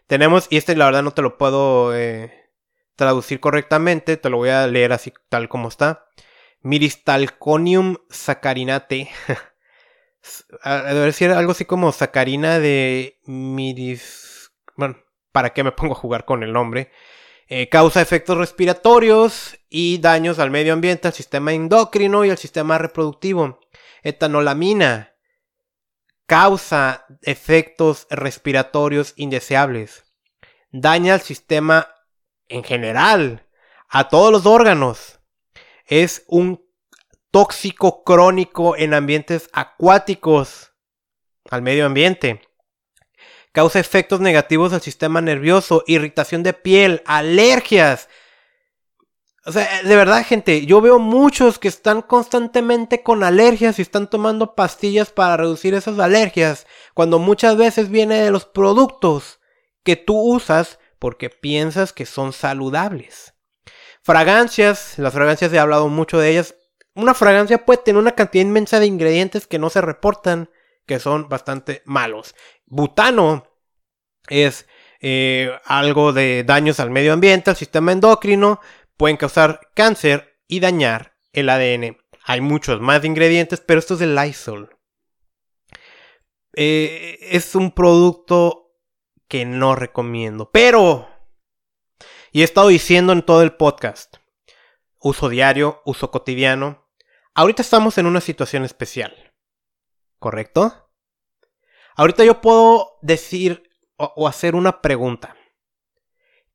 Tenemos, 0.08 0.48
y 0.50 0.58
este 0.58 0.76
la 0.76 0.86
verdad 0.86 1.04
no 1.04 1.12
te 1.12 1.22
lo 1.22 1.38
puedo 1.38 1.96
eh, 1.96 2.50
traducir 2.96 3.40
correctamente, 3.40 4.18
te 4.18 4.30
lo 4.30 4.38
voy 4.38 4.50
a 4.50 4.68
leer 4.68 4.94
así 4.94 5.14
tal 5.30 5.48
como 5.48 5.70
está. 5.70 6.06
Miristalconium 6.62 7.98
sacarinate. 8.10 9.10
Debe 10.66 11.00
decir 11.00 11.32
algo 11.32 11.52
así 11.54 11.66
como 11.66 11.92
sacarina 11.92 12.60
de 12.60 13.20
miris... 13.26 14.52
Bueno, 14.76 14.98
¿para 15.32 15.52
qué 15.52 15.64
me 15.64 15.72
pongo 15.72 15.94
a 15.94 15.98
jugar 15.98 16.26
con 16.26 16.44
el 16.44 16.54
nombre? 16.54 16.92
Eh, 17.48 17.70
causa 17.70 18.02
efectos 18.02 18.38
respiratorios 18.38 19.58
y 19.70 19.98
daños 19.98 20.40
al 20.40 20.52
medio 20.52 20.74
ambiente, 20.74 21.08
al 21.08 21.14
sistema 21.14 21.54
endocrino 21.54 22.24
y 22.24 22.30
al 22.30 22.38
sistema 22.38 22.78
reproductivo 22.78 23.60
etanolamina 24.04 25.16
causa 26.26 27.06
efectos 27.24 28.08
respiratorios 28.10 29.14
indeseables. 29.18 30.06
Daña 30.72 31.16
al 31.16 31.22
sistema 31.22 31.88
en 32.48 32.64
general, 32.64 33.48
a 33.90 34.08
todos 34.08 34.32
los 34.32 34.46
órganos. 34.46 35.20
Es 35.86 36.24
un 36.28 36.66
tóxico 37.32 38.04
crónico 38.04 38.78
en 38.78 38.94
ambientes 38.94 39.50
acuáticos, 39.52 40.72
al 41.50 41.62
medio 41.62 41.86
ambiente. 41.86 42.42
Causa 43.52 43.80
efectos 43.80 44.22
negativos 44.22 44.72
al 44.72 44.82
sistema 44.82 45.20
nervioso, 45.20 45.84
irritación 45.88 46.44
de 46.44 46.54
piel, 46.54 47.04
alergias, 47.06 48.08
o 49.46 49.52
sea, 49.52 49.82
de 49.82 49.96
verdad, 49.96 50.24
gente, 50.24 50.66
yo 50.68 50.82
veo 50.82 51.00
muchos 51.00 51.58
que 51.58 51.68
están 51.68 52.04
constantemente 52.04 53.02
con 53.02 53.24
alergias 53.24 53.80
y 53.80 53.82
están 53.82 54.10
tomando 54.10 54.54
pastillas 54.54 55.12
para 55.12 55.38
reducir 55.38 55.74
esas 55.74 55.98
alergias, 55.98 56.68
cuando 56.94 57.18
muchas 57.18 57.58
veces 57.58 57.90
viene 57.90 58.22
de 58.22 58.32
los 58.32 58.46
productos 58.46 59.40
que 59.84 59.96
tú 59.96 60.16
usas 60.16 60.78
porque 61.00 61.32
piensas 61.32 61.92
que 61.92 62.06
son 62.06 62.34
saludables. 62.34 63.34
Fragancias, 64.04 65.00
las 65.00 65.14
fragancias 65.14 65.52
he 65.52 65.60
hablado 65.60 65.88
mucho 65.88 66.20
de 66.20 66.30
ellas. 66.30 66.56
Una 66.94 67.16
fragancia 67.16 67.66
puede 67.66 67.82
tener 67.82 68.00
una 68.00 68.12
cantidad 68.12 68.44
inmensa 68.44 68.80
de 68.80 68.86
ingredientes 68.86 69.48
que 69.48 69.58
no 69.58 69.72
se 69.72 69.82
reportan, 69.82 70.52
que 70.86 71.00
son 71.00 71.30
bastante 71.30 71.82
malos. 71.86 72.36
Butano 72.68 73.48
es 74.28 74.68
eh, 75.02 75.52
algo 75.66 76.14
de 76.14 76.44
daños 76.44 76.80
al 76.80 76.92
medio 76.92 77.14
ambiente, 77.14 77.50
al 77.50 77.56
sistema 77.56 77.92
endocrino, 77.92 78.60
pueden 79.02 79.18
causar 79.18 79.72
cáncer 79.74 80.38
y 80.48 80.60
dañar 80.60 81.18
el 81.34 81.50
ADN. 81.50 81.98
Hay 82.24 82.40
muchos 82.40 82.82
más 82.82 83.04
ingredientes, 83.04 83.60
pero 83.60 83.80
esto 83.80 83.96
es 83.96 84.02
el 84.02 84.14
Lysol. 84.14 84.78
Eh, 86.56 87.18
es 87.32 87.56
un 87.56 87.72
producto 87.72 88.76
que 89.28 89.44
no 89.44 89.74
recomiendo. 89.76 90.52
Pero, 90.52 91.10
y 92.32 92.42
he 92.42 92.44
estado 92.44 92.68
diciendo 92.68 93.12
en 93.12 93.24
todo 93.24 93.42
el 93.42 93.56
podcast, 93.56 94.18
uso 95.00 95.30
diario, 95.30 95.82
uso 95.84 96.12
cotidiano. 96.12 96.88
Ahorita 97.34 97.64
estamos 97.64 97.98
en 97.98 98.06
una 98.06 98.22
situación 98.22 98.66
especial. 98.66 99.34
¿Correcto? 100.20 100.92
Ahorita 101.96 102.24
yo 102.24 102.40
puedo 102.40 103.00
decir 103.02 103.68
o, 103.98 104.14
o 104.16 104.28
hacer 104.28 104.54
una 104.54 104.80
pregunta. 104.80 105.36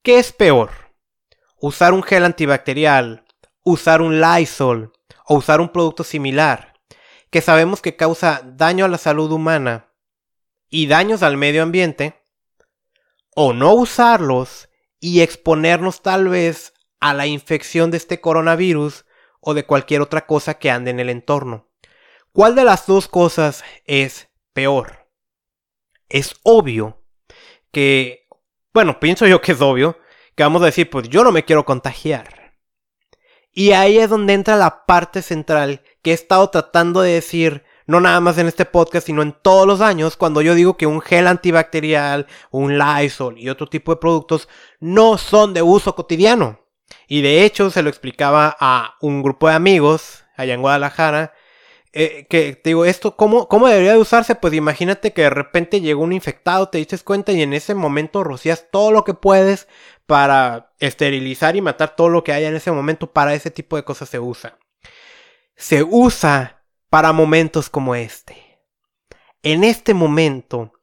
¿Qué 0.00 0.20
es 0.20 0.32
peor? 0.32 0.85
Usar 1.60 1.92
un 1.92 2.02
gel 2.02 2.24
antibacterial, 2.24 3.24
usar 3.62 4.02
un 4.02 4.20
Lysol 4.20 4.92
o 5.26 5.36
usar 5.36 5.60
un 5.60 5.70
producto 5.70 6.04
similar 6.04 6.74
que 7.30 7.40
sabemos 7.40 7.82
que 7.82 7.96
causa 7.96 8.42
daño 8.44 8.84
a 8.84 8.88
la 8.88 8.98
salud 8.98 9.30
humana 9.32 9.92
y 10.68 10.86
daños 10.86 11.22
al 11.22 11.36
medio 11.36 11.62
ambiente, 11.62 12.22
o 13.34 13.52
no 13.52 13.74
usarlos 13.74 14.68
y 15.00 15.20
exponernos 15.20 16.02
tal 16.02 16.28
vez 16.28 16.72
a 17.00 17.14
la 17.14 17.26
infección 17.26 17.90
de 17.90 17.98
este 17.98 18.20
coronavirus 18.20 19.04
o 19.40 19.54
de 19.54 19.66
cualquier 19.66 20.00
otra 20.00 20.26
cosa 20.26 20.54
que 20.54 20.70
ande 20.70 20.90
en 20.90 21.00
el 21.00 21.10
entorno. 21.10 21.68
¿Cuál 22.32 22.54
de 22.54 22.64
las 22.64 22.86
dos 22.86 23.08
cosas 23.08 23.64
es 23.84 24.28
peor? 24.52 25.08
Es 26.08 26.34
obvio 26.42 27.02
que, 27.70 28.26
bueno, 28.72 28.98
pienso 29.00 29.26
yo 29.26 29.40
que 29.40 29.52
es 29.52 29.60
obvio, 29.60 29.98
que 30.36 30.42
vamos 30.42 30.62
a 30.62 30.66
decir, 30.66 30.88
pues 30.88 31.08
yo 31.08 31.24
no 31.24 31.32
me 31.32 31.44
quiero 31.44 31.64
contagiar. 31.64 32.52
Y 33.52 33.72
ahí 33.72 33.98
es 33.98 34.10
donde 34.10 34.34
entra 34.34 34.56
la 34.56 34.84
parte 34.84 35.22
central 35.22 35.82
que 36.02 36.10
he 36.10 36.14
estado 36.14 36.50
tratando 36.50 37.00
de 37.00 37.12
decir, 37.12 37.64
no 37.86 38.00
nada 38.00 38.20
más 38.20 38.36
en 38.36 38.46
este 38.46 38.66
podcast, 38.66 39.06
sino 39.06 39.22
en 39.22 39.32
todos 39.32 39.66
los 39.66 39.80
años, 39.80 40.16
cuando 40.16 40.42
yo 40.42 40.54
digo 40.54 40.76
que 40.76 40.86
un 40.86 41.00
gel 41.00 41.26
antibacterial, 41.26 42.26
un 42.50 42.78
Lysol 42.78 43.38
y 43.38 43.48
otro 43.48 43.66
tipo 43.66 43.92
de 43.92 44.00
productos 44.00 44.48
no 44.78 45.16
son 45.16 45.54
de 45.54 45.62
uso 45.62 45.94
cotidiano. 45.94 46.60
Y 47.08 47.22
de 47.22 47.44
hecho 47.44 47.70
se 47.70 47.82
lo 47.82 47.88
explicaba 47.88 48.54
a 48.60 48.96
un 49.00 49.22
grupo 49.22 49.48
de 49.48 49.54
amigos 49.54 50.24
allá 50.36 50.52
en 50.52 50.60
Guadalajara, 50.60 51.32
eh, 51.98 52.26
que 52.28 52.54
te 52.54 52.70
digo, 52.70 52.84
esto, 52.84 53.16
¿cómo, 53.16 53.48
¿cómo 53.48 53.68
debería 53.68 53.92
de 53.92 53.98
usarse? 53.98 54.34
Pues 54.34 54.52
imagínate 54.52 55.14
que 55.14 55.22
de 55.22 55.30
repente 55.30 55.80
llegó 55.80 56.02
un 56.02 56.12
infectado, 56.12 56.68
te 56.68 56.76
dices 56.76 57.02
cuenta 57.02 57.32
y 57.32 57.40
en 57.40 57.54
ese 57.54 57.74
momento 57.74 58.22
rocías 58.22 58.66
todo 58.70 58.92
lo 58.92 59.02
que 59.02 59.14
puedes 59.14 59.66
para 60.04 60.74
esterilizar 60.78 61.56
y 61.56 61.62
matar 61.62 61.96
todo 61.96 62.10
lo 62.10 62.22
que 62.22 62.34
haya 62.34 62.48
en 62.48 62.56
ese 62.56 62.70
momento. 62.70 63.12
Para 63.12 63.32
ese 63.32 63.50
tipo 63.50 63.76
de 63.76 63.84
cosas 63.84 64.10
se 64.10 64.18
usa. 64.18 64.58
Se 65.56 65.82
usa 65.82 66.64
para 66.90 67.14
momentos 67.14 67.70
como 67.70 67.94
este. 67.94 68.60
En 69.42 69.64
este 69.64 69.94
momento, 69.94 70.74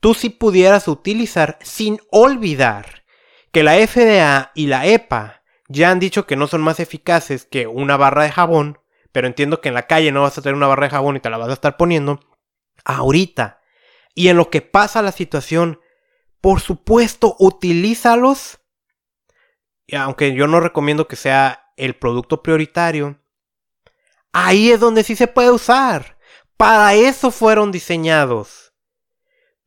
tú 0.00 0.14
si 0.14 0.30
pudieras 0.30 0.88
utilizar 0.88 1.58
sin 1.60 2.00
olvidar 2.10 3.04
que 3.52 3.62
la 3.62 3.74
FDA 3.86 4.50
y 4.54 4.68
la 4.68 4.86
EPA 4.86 5.42
ya 5.68 5.90
han 5.90 5.98
dicho 5.98 6.26
que 6.26 6.36
no 6.36 6.46
son 6.46 6.62
más 6.62 6.80
eficaces 6.80 7.44
que 7.44 7.66
una 7.66 7.98
barra 7.98 8.22
de 8.22 8.30
jabón, 8.30 8.78
pero 9.14 9.28
entiendo 9.28 9.60
que 9.60 9.68
en 9.68 9.74
la 9.74 9.86
calle 9.86 10.10
no 10.10 10.22
vas 10.22 10.36
a 10.36 10.42
tener 10.42 10.56
una 10.56 10.66
barra 10.66 10.86
de 10.86 10.90
jabón 10.90 11.14
y 11.14 11.20
te 11.20 11.30
la 11.30 11.38
vas 11.38 11.48
a 11.48 11.52
estar 11.52 11.76
poniendo. 11.76 12.18
Ahorita. 12.84 13.60
Y 14.12 14.26
en 14.26 14.36
lo 14.36 14.50
que 14.50 14.60
pasa 14.60 15.02
la 15.02 15.12
situación, 15.12 15.80
por 16.40 16.60
supuesto, 16.60 17.36
utilízalos. 17.38 18.58
Y 19.86 19.94
aunque 19.94 20.34
yo 20.34 20.48
no 20.48 20.58
recomiendo 20.58 21.06
que 21.06 21.14
sea 21.14 21.70
el 21.76 21.94
producto 21.94 22.42
prioritario, 22.42 23.20
ahí 24.32 24.72
es 24.72 24.80
donde 24.80 25.04
sí 25.04 25.14
se 25.14 25.28
puede 25.28 25.52
usar. 25.52 26.18
Para 26.56 26.94
eso 26.94 27.30
fueron 27.30 27.70
diseñados. 27.70 28.74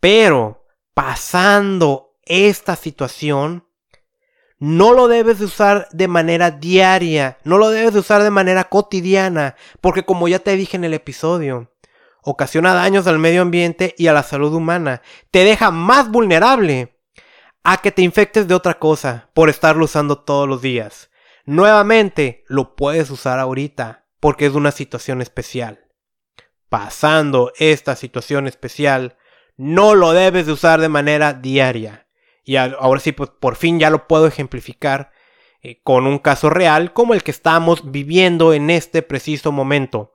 Pero, 0.02 0.66
pasando 0.94 2.18
esta 2.24 2.76
situación, 2.76 3.66
no 4.60 4.94
lo 4.94 5.08
debes 5.08 5.40
de 5.40 5.46
usar 5.46 5.88
de 5.92 6.08
manera 6.08 6.52
diaria, 6.52 7.38
no 7.44 7.58
lo 7.58 7.70
debes 7.70 7.94
de 7.94 8.00
usar 8.00 8.24
de 8.24 8.32
manera 8.32 8.66
cotidiana, 8.66 9.56
porque 9.82 10.04
como 10.04 10.28
ya 10.28 10.40
te 10.40 10.56
dije 10.56 10.78
en 10.78 10.84
el 10.84 10.94
episodio, 10.94 11.72
ocasiona 12.24 12.74
daños 12.74 13.06
al 13.08 13.20
medio 13.20 13.44
ambiente 13.44 13.94
y 13.98 14.08
a 14.08 14.14
la 14.14 14.24
salud 14.24 14.54
humana, 14.54 15.02
te 15.32 15.44
deja 15.44 15.70
más 15.70 16.10
vulnerable 16.10 16.98
a 17.64 17.78
que 17.78 17.92
te 17.92 18.02
infectes 18.02 18.48
de 18.48 18.56
otra 18.56 18.80
cosa 18.80 19.30
por 19.34 19.50
estarlo 19.50 19.86
usando 19.86 20.20
todos 20.20 20.48
los 20.48 20.62
días. 20.62 21.12
Nuevamente, 21.46 22.44
lo 22.48 22.76
puedes 22.76 23.10
usar 23.10 23.40
ahorita, 23.40 24.06
porque 24.20 24.48
es 24.48 24.54
una 24.54 24.72
situación 24.72 25.22
especial. 25.22 25.86
Pasando 26.70 27.54
esta 27.58 27.96
situación 27.96 28.48
especial, 28.48 29.18
no 29.56 29.96
lo 29.96 30.14
debes 30.14 30.48
de 30.48 30.52
usar 30.52 30.82
de 30.82 30.90
manera 30.90 31.34
diaria 31.34 32.07
y 32.48 32.56
ahora 32.56 33.02
sí, 33.02 33.12
pues 33.12 33.30
por 33.30 33.58
fin 33.58 33.78
ya 33.78 33.90
lo 33.90 34.08
puedo 34.08 34.26
ejemplificar 34.26 35.12
eh, 35.62 35.82
con 35.84 36.08
un 36.08 36.18
caso 36.18 36.50
real 36.50 36.94
como 36.94 37.14
el 37.14 37.22
que 37.22 37.32
estamos 37.32 37.92
viviendo 37.92 38.54
en 38.54 38.70
este 38.70 39.02
preciso 39.02 39.52
momento. 39.52 40.14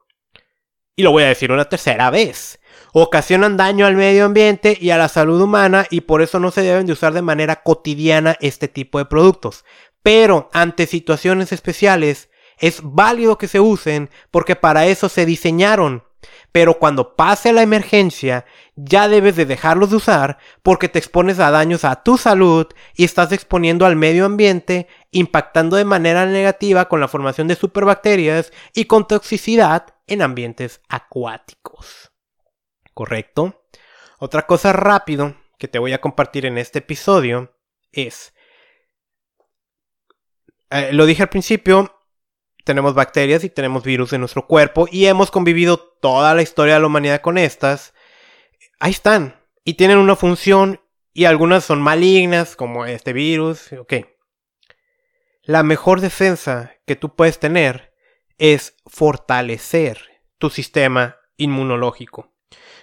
Y 0.96 1.02
lo 1.02 1.10
voy 1.10 1.24
a 1.24 1.28
decir 1.28 1.52
una 1.52 1.66
tercera 1.66 2.08
vez. 2.08 2.58
Ocasionan 2.94 3.58
daño 3.58 3.84
al 3.84 3.96
medio 3.96 4.24
ambiente 4.24 4.78
y 4.80 4.88
a 4.88 4.96
la 4.96 5.10
salud 5.10 5.42
humana 5.42 5.86
y 5.90 6.00
por 6.00 6.22
eso 6.22 6.40
no 6.40 6.50
se 6.50 6.62
deben 6.62 6.86
de 6.86 6.94
usar 6.94 7.12
de 7.12 7.20
manera 7.20 7.62
cotidiana 7.62 8.38
este 8.40 8.66
tipo 8.66 8.96
de 8.96 9.04
productos. 9.04 9.66
Pero 10.02 10.48
ante 10.54 10.86
situaciones 10.86 11.52
especiales 11.52 12.30
es 12.56 12.80
válido 12.82 13.36
que 13.36 13.46
se 13.46 13.60
usen 13.60 14.08
porque 14.30 14.56
para 14.56 14.86
eso 14.86 15.10
se 15.10 15.26
diseñaron 15.26 16.04
pero 16.52 16.78
cuando 16.78 17.16
pase 17.16 17.52
la 17.52 17.62
emergencia, 17.62 18.44
ya 18.76 19.08
debes 19.08 19.36
de 19.36 19.46
dejarlos 19.46 19.90
de 19.90 19.96
usar 19.96 20.38
porque 20.62 20.88
te 20.88 20.98
expones 20.98 21.38
a 21.38 21.50
daños 21.50 21.84
a 21.84 22.02
tu 22.02 22.18
salud 22.18 22.66
y 22.94 23.04
estás 23.04 23.32
exponiendo 23.32 23.86
al 23.86 23.96
medio 23.96 24.24
ambiente, 24.24 24.88
impactando 25.10 25.76
de 25.76 25.84
manera 25.84 26.26
negativa 26.26 26.88
con 26.88 27.00
la 27.00 27.08
formación 27.08 27.48
de 27.48 27.54
superbacterias 27.54 28.52
y 28.74 28.86
con 28.86 29.06
toxicidad 29.06 29.94
en 30.06 30.22
ambientes 30.22 30.80
acuáticos. 30.88 32.12
¿Correcto? 32.94 33.64
Otra 34.18 34.46
cosa 34.46 34.72
rápido 34.72 35.34
que 35.58 35.68
te 35.68 35.78
voy 35.78 35.92
a 35.92 36.00
compartir 36.00 36.46
en 36.46 36.58
este 36.58 36.80
episodio 36.80 37.56
es... 37.92 38.34
Eh, 40.70 40.92
lo 40.92 41.06
dije 41.06 41.22
al 41.22 41.28
principio, 41.28 42.01
tenemos 42.64 42.94
bacterias 42.94 43.44
y 43.44 43.50
tenemos 43.50 43.84
virus 43.84 44.12
en 44.12 44.20
nuestro 44.20 44.46
cuerpo 44.46 44.86
y 44.90 45.06
hemos 45.06 45.30
convivido 45.30 45.78
toda 45.78 46.34
la 46.34 46.42
historia 46.42 46.74
de 46.74 46.80
la 46.80 46.86
humanidad 46.86 47.20
con 47.20 47.38
estas. 47.38 47.94
Ahí 48.78 48.92
están. 48.92 49.40
Y 49.64 49.74
tienen 49.74 49.98
una 49.98 50.16
función 50.16 50.80
y 51.12 51.24
algunas 51.24 51.64
son 51.64 51.80
malignas, 51.82 52.56
como 52.56 52.86
este 52.86 53.12
virus. 53.12 53.72
Ok. 53.72 53.94
La 55.42 55.62
mejor 55.62 56.00
defensa 56.00 56.72
que 56.86 56.96
tú 56.96 57.14
puedes 57.14 57.38
tener 57.38 57.92
es 58.38 58.76
fortalecer 58.86 60.22
tu 60.38 60.50
sistema 60.50 61.16
inmunológico. 61.36 62.32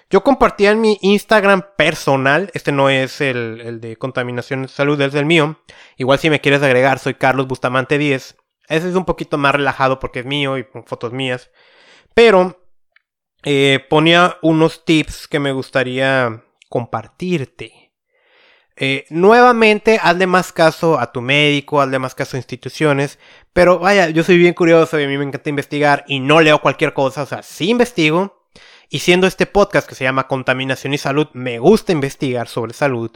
Yo 0.09 0.23
compartía 0.23 0.71
en 0.71 0.81
mi 0.81 0.97
Instagram 1.01 1.63
personal, 1.77 2.49
este 2.53 2.71
no 2.71 2.89
es 2.89 3.21
el, 3.21 3.79
de 3.79 3.95
contaminación 3.95 4.63
de 4.63 4.67
salud, 4.67 4.99
es 4.99 5.13
el 5.13 5.25
mío. 5.25 5.59
Igual 5.97 6.17
si 6.17 6.31
me 6.31 6.41
quieres 6.41 6.63
agregar, 6.63 6.97
soy 6.97 7.13
Carlos 7.13 7.47
Bustamante 7.47 7.99
10. 7.99 8.35
Ese 8.69 8.87
es 8.87 8.95
un 8.95 9.05
poquito 9.05 9.37
más 9.37 9.55
relajado 9.55 9.99
porque 9.99 10.19
es 10.19 10.25
mío 10.25 10.57
y 10.57 10.63
con 10.63 10.85
fotos 10.85 11.11
mías. 11.11 11.49
Pero 12.13 12.61
eh, 13.43 13.85
ponía 13.89 14.37
unos 14.41 14.85
tips 14.85 15.27
que 15.27 15.39
me 15.39 15.51
gustaría 15.51 16.43
compartirte. 16.69 17.91
Eh, 18.81 19.05
nuevamente, 19.09 19.99
hazle 20.01 20.25
más 20.25 20.53
caso 20.53 20.99
a 20.99 21.11
tu 21.11 21.19
médico, 21.19 21.81
hazle 21.81 21.99
más 21.99 22.15
caso 22.15 22.37
a 22.37 22.39
instituciones. 22.39 23.19
Pero 23.53 23.79
vaya, 23.79 24.09
yo 24.09 24.23
soy 24.23 24.37
bien 24.37 24.53
curioso 24.53 24.99
y 24.99 25.03
a 25.03 25.07
mí 25.07 25.17
me 25.17 25.25
encanta 25.25 25.49
investigar 25.49 26.05
y 26.07 26.19
no 26.19 26.39
leo 26.39 26.61
cualquier 26.61 26.93
cosa. 26.93 27.23
O 27.23 27.25
sea, 27.25 27.43
sí 27.43 27.69
investigo. 27.69 28.47
Y 28.87 28.99
siendo 28.99 29.27
este 29.27 29.45
podcast 29.45 29.87
que 29.87 29.95
se 29.95 30.03
llama 30.03 30.27
Contaminación 30.27 30.93
y 30.93 30.97
Salud, 30.97 31.27
me 31.33 31.59
gusta 31.59 31.91
investigar 31.91 32.47
sobre 32.47 32.73
salud. 32.73 33.11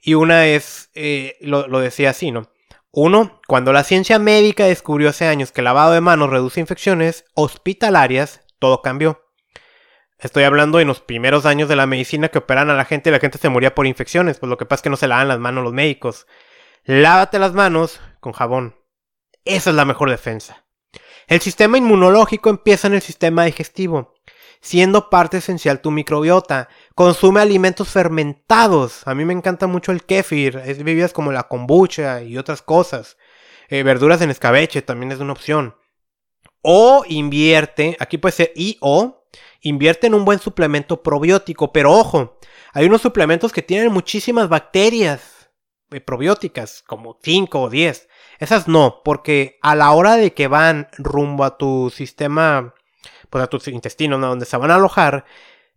Y 0.00 0.14
una 0.14 0.46
es, 0.46 0.90
eh, 0.94 1.36
lo, 1.40 1.66
lo 1.66 1.80
decía 1.80 2.10
así, 2.10 2.30
¿no? 2.30 2.48
Uno, 2.96 3.40
cuando 3.48 3.72
la 3.72 3.82
ciencia 3.82 4.20
médica 4.20 4.66
descubrió 4.66 5.08
hace 5.08 5.26
años 5.26 5.50
que 5.50 5.62
el 5.62 5.64
lavado 5.64 5.92
de 5.92 6.00
manos 6.00 6.30
reduce 6.30 6.60
infecciones 6.60 7.24
hospitalarias, 7.34 8.42
todo 8.60 8.82
cambió. 8.82 9.24
Estoy 10.20 10.44
hablando 10.44 10.78
en 10.78 10.86
los 10.86 11.00
primeros 11.00 11.44
años 11.44 11.68
de 11.68 11.74
la 11.74 11.88
medicina 11.88 12.28
que 12.28 12.38
operan 12.38 12.70
a 12.70 12.74
la 12.74 12.84
gente 12.84 13.10
y 13.10 13.12
la 13.12 13.18
gente 13.18 13.38
se 13.38 13.48
moría 13.48 13.74
por 13.74 13.88
infecciones, 13.88 14.38
pues 14.38 14.48
lo 14.48 14.56
que 14.56 14.64
pasa 14.64 14.78
es 14.78 14.82
que 14.82 14.90
no 14.90 14.96
se 14.96 15.08
lavan 15.08 15.26
las 15.26 15.40
manos 15.40 15.64
los 15.64 15.72
médicos. 15.72 16.28
Lávate 16.84 17.40
las 17.40 17.52
manos 17.52 18.00
con 18.20 18.32
jabón. 18.32 18.76
Esa 19.44 19.70
es 19.70 19.76
la 19.76 19.84
mejor 19.84 20.08
defensa. 20.08 20.64
El 21.26 21.40
sistema 21.40 21.78
inmunológico 21.78 22.48
empieza 22.48 22.86
en 22.86 22.94
el 22.94 23.02
sistema 23.02 23.44
digestivo 23.44 24.14
siendo 24.64 25.10
parte 25.10 25.36
esencial 25.36 25.80
tu 25.80 25.90
microbiota. 25.90 26.70
Consume 26.94 27.40
alimentos 27.40 27.88
fermentados. 27.88 29.06
A 29.06 29.14
mí 29.14 29.24
me 29.24 29.32
encanta 29.32 29.66
mucho 29.66 29.90
el 29.90 30.04
kéfir, 30.04 30.62
es 30.64 30.82
bebidas 30.82 31.12
como 31.12 31.32
la 31.32 31.44
kombucha 31.44 32.22
y 32.22 32.38
otras 32.38 32.62
cosas. 32.62 33.16
Eh, 33.68 33.82
verduras 33.82 34.20
en 34.20 34.30
escabeche 34.30 34.82
también 34.82 35.10
es 35.10 35.18
una 35.18 35.32
opción. 35.32 35.74
O 36.62 37.04
invierte, 37.08 37.96
aquí 37.98 38.16
puede 38.16 38.32
ser 38.32 38.52
y 38.54 38.78
o, 38.80 39.26
invierte 39.60 40.06
en 40.06 40.14
un 40.14 40.24
buen 40.24 40.38
suplemento 40.38 41.02
probiótico. 41.02 41.72
Pero 41.72 41.92
ojo, 41.92 42.38
hay 42.72 42.86
unos 42.86 43.02
suplementos 43.02 43.52
que 43.52 43.62
tienen 43.62 43.92
muchísimas 43.92 44.48
bacterias 44.48 45.50
eh, 45.90 46.00
probióticas, 46.00 46.82
como 46.86 47.18
5 47.22 47.60
o 47.60 47.70
10. 47.70 48.08
Esas 48.38 48.68
no, 48.68 49.02
porque 49.04 49.58
a 49.62 49.74
la 49.74 49.90
hora 49.90 50.14
de 50.14 50.32
que 50.32 50.46
van 50.46 50.88
rumbo 50.98 51.44
a 51.44 51.58
tu 51.58 51.90
sistema 51.90 52.74
pues 53.30 53.42
a 53.42 53.48
tus 53.48 53.66
intestinos, 53.66 54.20
donde 54.20 54.46
se 54.46 54.56
van 54.56 54.70
a 54.70 54.76
alojar, 54.76 55.24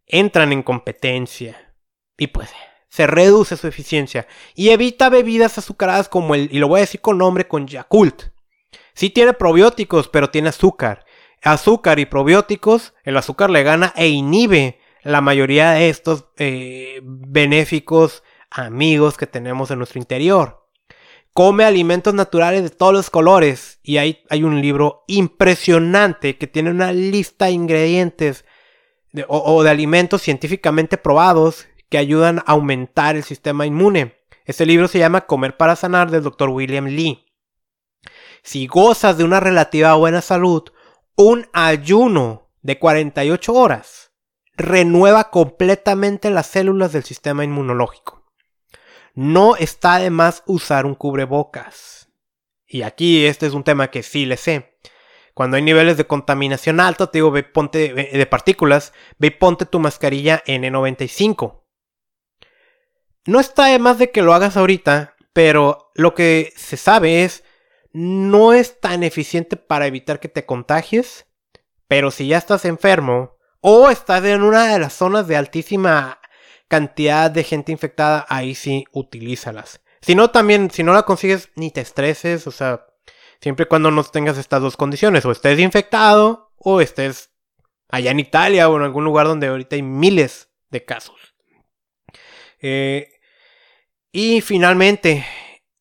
entran 0.07 0.51
en 0.51 0.63
competencia. 0.63 1.75
Y 2.17 2.27
pues 2.27 2.49
se 2.89 3.05
reduce 3.05 3.57
su 3.57 3.67
eficiencia. 3.67 4.27
Y 4.55 4.69
evita 4.69 5.09
bebidas 5.09 5.57
azucaradas 5.57 6.09
como 6.09 6.33
el, 6.33 6.49
y 6.51 6.59
lo 6.59 6.67
voy 6.67 6.79
a 6.79 6.81
decir 6.81 7.01
con 7.01 7.19
nombre, 7.19 7.47
con 7.47 7.67
Yakult. 7.67 8.31
Sí 8.93 9.11
tiene 9.11 9.33
probióticos, 9.33 10.07
pero 10.07 10.31
tiene 10.31 10.49
azúcar. 10.49 11.05
Azúcar 11.43 11.99
y 11.99 12.07
probióticos, 12.07 12.95
el 13.03 13.15
azúcar 13.15 13.51
le 13.51 13.61
gana 13.61 13.93
e 13.95 14.07
inhibe 14.07 14.79
la 15.03 15.21
mayoría 15.21 15.71
de 15.71 15.89
estos 15.89 16.25
eh, 16.37 16.99
benéficos 17.03 18.23
amigos 18.49 19.17
que 19.17 19.27
tenemos 19.27 19.69
en 19.69 19.77
nuestro 19.77 19.99
interior. 19.99 20.65
come 21.33 21.65
alimentos 21.65 22.15
naturales 22.15 22.63
de 22.63 22.71
todos 22.71 22.93
los 22.93 23.11
colores. 23.11 23.79
Y 23.83 23.97
ahí 23.97 24.23
hay 24.31 24.41
un 24.43 24.59
libro 24.59 25.03
impresionante 25.05 26.39
que 26.39 26.47
tiene 26.47 26.71
una 26.71 26.91
lista 26.91 27.45
de 27.45 27.51
ingredientes 27.51 28.43
o, 29.27 29.63
de 29.63 29.69
alimentos 29.69 30.21
científicamente 30.21 30.97
probados 30.97 31.67
que 31.89 31.97
ayudan 31.97 32.39
a 32.39 32.51
aumentar 32.53 33.15
el 33.15 33.23
sistema 33.23 33.65
inmune. 33.65 34.15
Este 34.45 34.65
libro 34.65 34.87
se 34.87 34.99
llama 34.99 35.25
Comer 35.25 35.57
para 35.57 35.75
sanar 35.75 36.11
del 36.11 36.23
Dr. 36.23 36.49
William 36.49 36.85
Lee. 36.85 37.25
Si 38.43 38.67
gozas 38.67 39.17
de 39.17 39.23
una 39.23 39.39
relativa 39.39 39.93
buena 39.95 40.21
salud, 40.21 40.63
un 41.15 41.47
ayuno 41.53 42.49
de 42.61 42.79
48 42.79 43.53
horas 43.53 44.11
renueva 44.55 45.29
completamente 45.29 46.29
las 46.29 46.47
células 46.47 46.91
del 46.91 47.03
sistema 47.03 47.43
inmunológico. 47.43 48.25
No 49.13 49.55
está 49.55 49.97
de 49.97 50.09
más 50.09 50.43
usar 50.45 50.85
un 50.85 50.95
cubrebocas. 50.95 52.09
Y 52.67 52.81
aquí 52.81 53.25
este 53.25 53.47
es 53.47 53.53
un 53.53 53.63
tema 53.63 53.89
que 53.89 54.03
sí 54.03 54.25
le 54.25 54.37
sé. 54.37 54.77
Cuando 55.37 55.57
hay 55.57 55.61
niveles 55.61 55.97
de 55.97 56.07
contaminación 56.07 56.79
alto, 56.79 57.09
te 57.09 57.19
digo, 57.19 57.29
ve 57.29 57.43
ponte 57.43 57.93
de 57.93 58.25
partículas, 58.25 58.91
ve 59.19 59.29
ponte 59.29 59.67
tu 59.67 59.77
mascarilla 59.77 60.43
N95. 60.47 61.61
No 63.27 63.39
está 63.39 63.67
de 63.67 63.77
más 63.77 63.99
de 63.99 64.09
que 64.09 64.23
lo 64.23 64.33
hagas 64.33 64.57
ahorita, 64.57 65.15
pero 65.33 65.91
lo 65.93 66.15
que 66.15 66.51
se 66.55 66.75
sabe 66.75 67.23
es 67.23 67.43
no 67.93 68.51
es 68.51 68.79
tan 68.79 69.03
eficiente 69.03 69.57
para 69.57 69.85
evitar 69.85 70.19
que 70.19 70.27
te 70.27 70.47
contagies, 70.47 71.27
pero 71.87 72.09
si 72.09 72.29
ya 72.29 72.39
estás 72.39 72.65
enfermo 72.65 73.37
o 73.61 73.91
estás 73.91 74.25
en 74.25 74.41
una 74.41 74.73
de 74.73 74.79
las 74.79 74.93
zonas 74.93 75.27
de 75.27 75.37
altísima 75.37 76.19
cantidad 76.67 77.29
de 77.29 77.43
gente 77.43 77.71
infectada, 77.71 78.25
ahí 78.27 78.55
sí 78.55 78.85
utilízalas. 78.91 79.81
Si 80.01 80.15
no, 80.15 80.31
también, 80.31 80.71
si 80.71 80.81
no 80.81 80.93
la 80.93 81.03
consigues, 81.03 81.51
ni 81.55 81.69
te 81.69 81.81
estreses, 81.81 82.47
o 82.47 82.51
sea, 82.51 82.87
Siempre 83.41 83.63
y 83.63 83.67
cuando 83.67 83.91
no 83.91 84.03
tengas 84.03 84.37
estas 84.37 84.61
dos 84.61 84.77
condiciones, 84.77 85.25
o 85.25 85.31
estés 85.31 85.59
infectado 85.59 86.53
o 86.57 86.81
estés 86.81 87.31
allá 87.89 88.11
en 88.11 88.19
Italia 88.19 88.69
o 88.69 88.77
en 88.77 88.83
algún 88.83 89.03
lugar 89.03 89.27
donde 89.27 89.47
ahorita 89.47 89.75
hay 89.75 89.83
miles 89.83 90.49
de 90.69 90.83
casos. 90.83 91.35
Eh, 92.59 93.19
y 94.11 94.41
finalmente, 94.41 95.25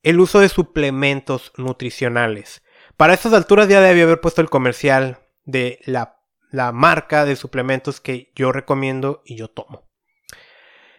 el 0.02 0.20
uso 0.20 0.40
de 0.40 0.48
suplementos 0.48 1.52
nutricionales. 1.56 2.62
Para 2.96 3.14
estas 3.14 3.32
alturas 3.32 3.68
ya 3.68 3.80
debía 3.80 4.04
haber 4.04 4.20
puesto 4.20 4.40
el 4.40 4.50
comercial 4.50 5.18
de 5.44 5.80
la, 5.84 6.20
la 6.50 6.72
marca 6.72 7.24
de 7.24 7.36
suplementos 7.36 8.00
que 8.00 8.32
yo 8.34 8.52
recomiendo 8.52 9.22
y 9.24 9.36
yo 9.36 9.48
tomo. 9.48 9.88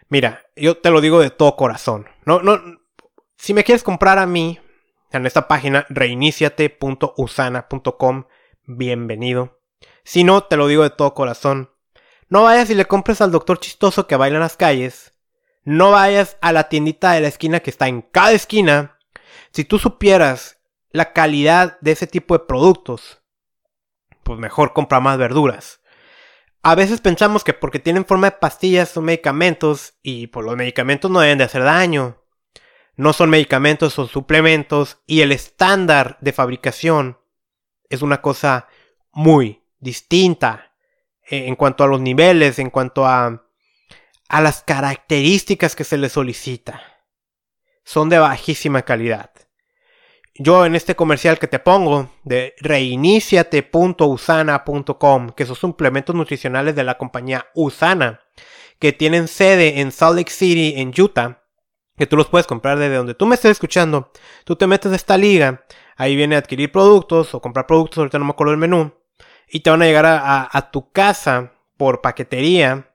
Mira, 0.08 0.46
yo 0.56 0.78
te 0.78 0.90
lo 0.90 1.00
digo 1.00 1.20
de 1.20 1.30
todo 1.30 1.56
corazón. 1.56 2.08
No, 2.24 2.40
no, 2.40 2.60
si 3.36 3.54
me 3.54 3.64
quieres 3.64 3.82
comprar 3.82 4.18
a 4.18 4.26
mí, 4.26 4.58
en 5.12 5.26
esta 5.26 5.46
página 5.48 5.86
reiniciate.usana.com. 5.88 8.24
Bienvenido. 8.64 9.60
Si 10.04 10.22
no, 10.24 10.44
te 10.44 10.56
lo 10.56 10.66
digo 10.66 10.82
de 10.82 10.90
todo 10.90 11.14
corazón. 11.14 11.70
No 12.28 12.42
vayas 12.42 12.68
y 12.70 12.74
le 12.74 12.84
compres 12.84 13.20
al 13.20 13.30
doctor 13.32 13.58
chistoso 13.58 14.06
que 14.06 14.16
baila 14.16 14.36
en 14.36 14.42
las 14.42 14.56
calles. 14.56 15.14
No 15.64 15.90
vayas 15.92 16.36
a 16.40 16.52
la 16.52 16.68
tiendita 16.68 17.12
de 17.12 17.20
la 17.20 17.28
esquina 17.28 17.60
que 17.60 17.70
está 17.70 17.86
en 17.88 18.02
cada 18.02 18.32
esquina. 18.32 18.98
Si 19.50 19.64
tú 19.64 19.78
supieras 19.78 20.58
la 20.90 21.12
calidad 21.12 21.78
de 21.80 21.92
ese 21.92 22.06
tipo 22.06 22.36
de 22.36 22.44
productos, 22.44 23.22
pues 24.22 24.38
mejor 24.38 24.74
compra 24.74 25.00
más 25.00 25.18
verduras. 25.18 25.80
A 26.62 26.74
veces 26.74 27.00
pensamos 27.00 27.44
que 27.44 27.54
porque 27.54 27.78
tienen 27.78 28.04
forma 28.04 28.30
de 28.30 28.36
pastillas 28.36 28.90
son 28.90 29.04
medicamentos 29.04 29.94
y 30.02 30.26
pues 30.26 30.44
los 30.44 30.56
medicamentos 30.56 31.10
no 31.10 31.20
deben 31.20 31.38
de 31.38 31.44
hacer 31.44 31.62
daño 31.62 32.18
no 32.98 33.14
son 33.14 33.30
medicamentos, 33.30 33.94
son 33.94 34.08
suplementos 34.08 34.98
y 35.06 35.20
el 35.20 35.30
estándar 35.30 36.18
de 36.20 36.32
fabricación 36.32 37.16
es 37.88 38.02
una 38.02 38.20
cosa 38.20 38.66
muy 39.12 39.62
distinta 39.78 40.72
eh, 41.30 41.46
en 41.46 41.54
cuanto 41.54 41.84
a 41.84 41.86
los 41.86 42.00
niveles, 42.00 42.58
en 42.58 42.70
cuanto 42.70 43.06
a, 43.06 43.44
a 44.28 44.40
las 44.40 44.64
características 44.64 45.76
que 45.76 45.84
se 45.84 45.96
le 45.96 46.08
solicita. 46.08 46.82
Son 47.84 48.08
de 48.08 48.18
bajísima 48.18 48.82
calidad. 48.82 49.30
Yo 50.34 50.66
en 50.66 50.74
este 50.74 50.96
comercial 50.96 51.38
que 51.38 51.46
te 51.46 51.60
pongo 51.60 52.10
de 52.24 52.56
reiniciate.usana.com, 52.58 55.30
que 55.30 55.46
son 55.46 55.54
suplementos 55.54 56.16
nutricionales 56.16 56.74
de 56.74 56.82
la 56.82 56.98
compañía 56.98 57.46
Usana, 57.54 58.22
que 58.80 58.92
tienen 58.92 59.28
sede 59.28 59.78
en 59.80 59.92
Salt 59.92 60.16
Lake 60.16 60.32
City, 60.32 60.74
en 60.78 60.92
Utah, 61.00 61.44
que 61.98 62.06
tú 62.06 62.16
los 62.16 62.28
puedes 62.28 62.46
comprar 62.46 62.78
desde 62.78 62.94
donde 62.94 63.14
tú 63.14 63.26
me 63.26 63.34
estés 63.34 63.50
escuchando. 63.52 64.10
Tú 64.44 64.56
te 64.56 64.66
metes 64.66 64.92
a 64.92 64.96
esta 64.96 65.18
liga, 65.18 65.64
ahí 65.96 66.16
viene 66.16 66.36
a 66.36 66.38
adquirir 66.38 66.70
productos 66.70 67.34
o 67.34 67.40
comprar 67.42 67.66
productos, 67.66 67.98
ahorita 67.98 68.18
no 68.18 68.24
me 68.24 68.30
acuerdo 68.30 68.52
del 68.52 68.60
menú, 68.60 68.94
y 69.48 69.60
te 69.60 69.70
van 69.70 69.82
a 69.82 69.86
llegar 69.86 70.06
a, 70.06 70.70
tu 70.70 70.90
casa 70.92 71.52
por 71.76 72.00
paquetería. 72.00 72.94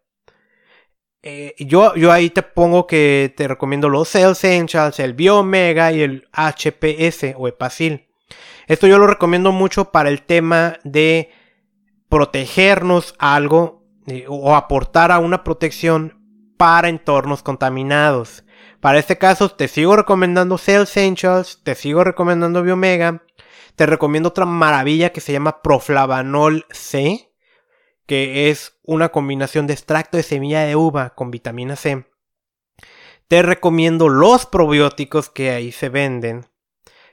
Eh, 1.22 1.56
yo, 1.60 1.96
yo 1.96 2.12
ahí 2.12 2.30
te 2.30 2.44
pongo 2.44 2.88
que 2.88 3.34
te 3.36 3.48
recomiendo 3.48 3.90
los 3.90 4.10
Cell 4.10 4.32
Essentials, 4.32 5.00
el 5.00 5.14
Biomega 5.14 5.92
y 5.92 6.02
el 6.02 6.28
HPS 6.34 7.36
o 7.38 7.48
Epacil. 7.48 8.08
Esto 8.68 8.88
yo 8.88 8.98
lo 8.98 9.08
recomiendo 9.08 9.52
mucho 9.52 9.92
para 9.92 10.10
el 10.10 10.24
tema 10.24 10.78
de 10.84 11.32
protegernos 12.10 13.16
algo 13.20 13.84
eh, 14.08 14.26
o 14.28 14.56
aportar 14.56 15.12
a 15.12 15.20
una 15.20 15.44
protección 15.44 16.22
para 16.58 16.90
entornos 16.90 17.44
contaminados. 17.44 18.44
Para 18.84 19.00
este 19.00 19.18
caso 19.18 19.48
te 19.48 19.70
sigo 19.70 19.96
recomendando 19.96 20.58
Cell 20.58 20.82
Essentials, 20.82 21.62
te 21.64 21.74
sigo 21.74 22.04
recomendando 22.04 22.64
Biomega, 22.64 23.24
te 23.78 23.86
recomiendo 23.86 24.28
otra 24.28 24.44
maravilla 24.44 25.14
que 25.14 25.22
se 25.22 25.32
llama 25.32 25.62
Proflavanol 25.62 26.66
C, 26.70 27.32
que 28.06 28.50
es 28.50 28.78
una 28.84 29.08
combinación 29.08 29.68
de 29.68 29.74
extracto 29.74 30.18
de 30.18 30.24
semilla 30.24 30.66
de 30.66 30.76
uva 30.76 31.12
con 31.16 31.32
vitamina 31.32 31.78
C. 31.78 32.06
Te 33.30 33.42
recomiendo 33.42 34.10
los 34.10 34.46
probióticos 34.46 35.30
que 35.30 35.52
ahí 35.52 35.72
se 35.72 35.88
venden. 35.88 36.48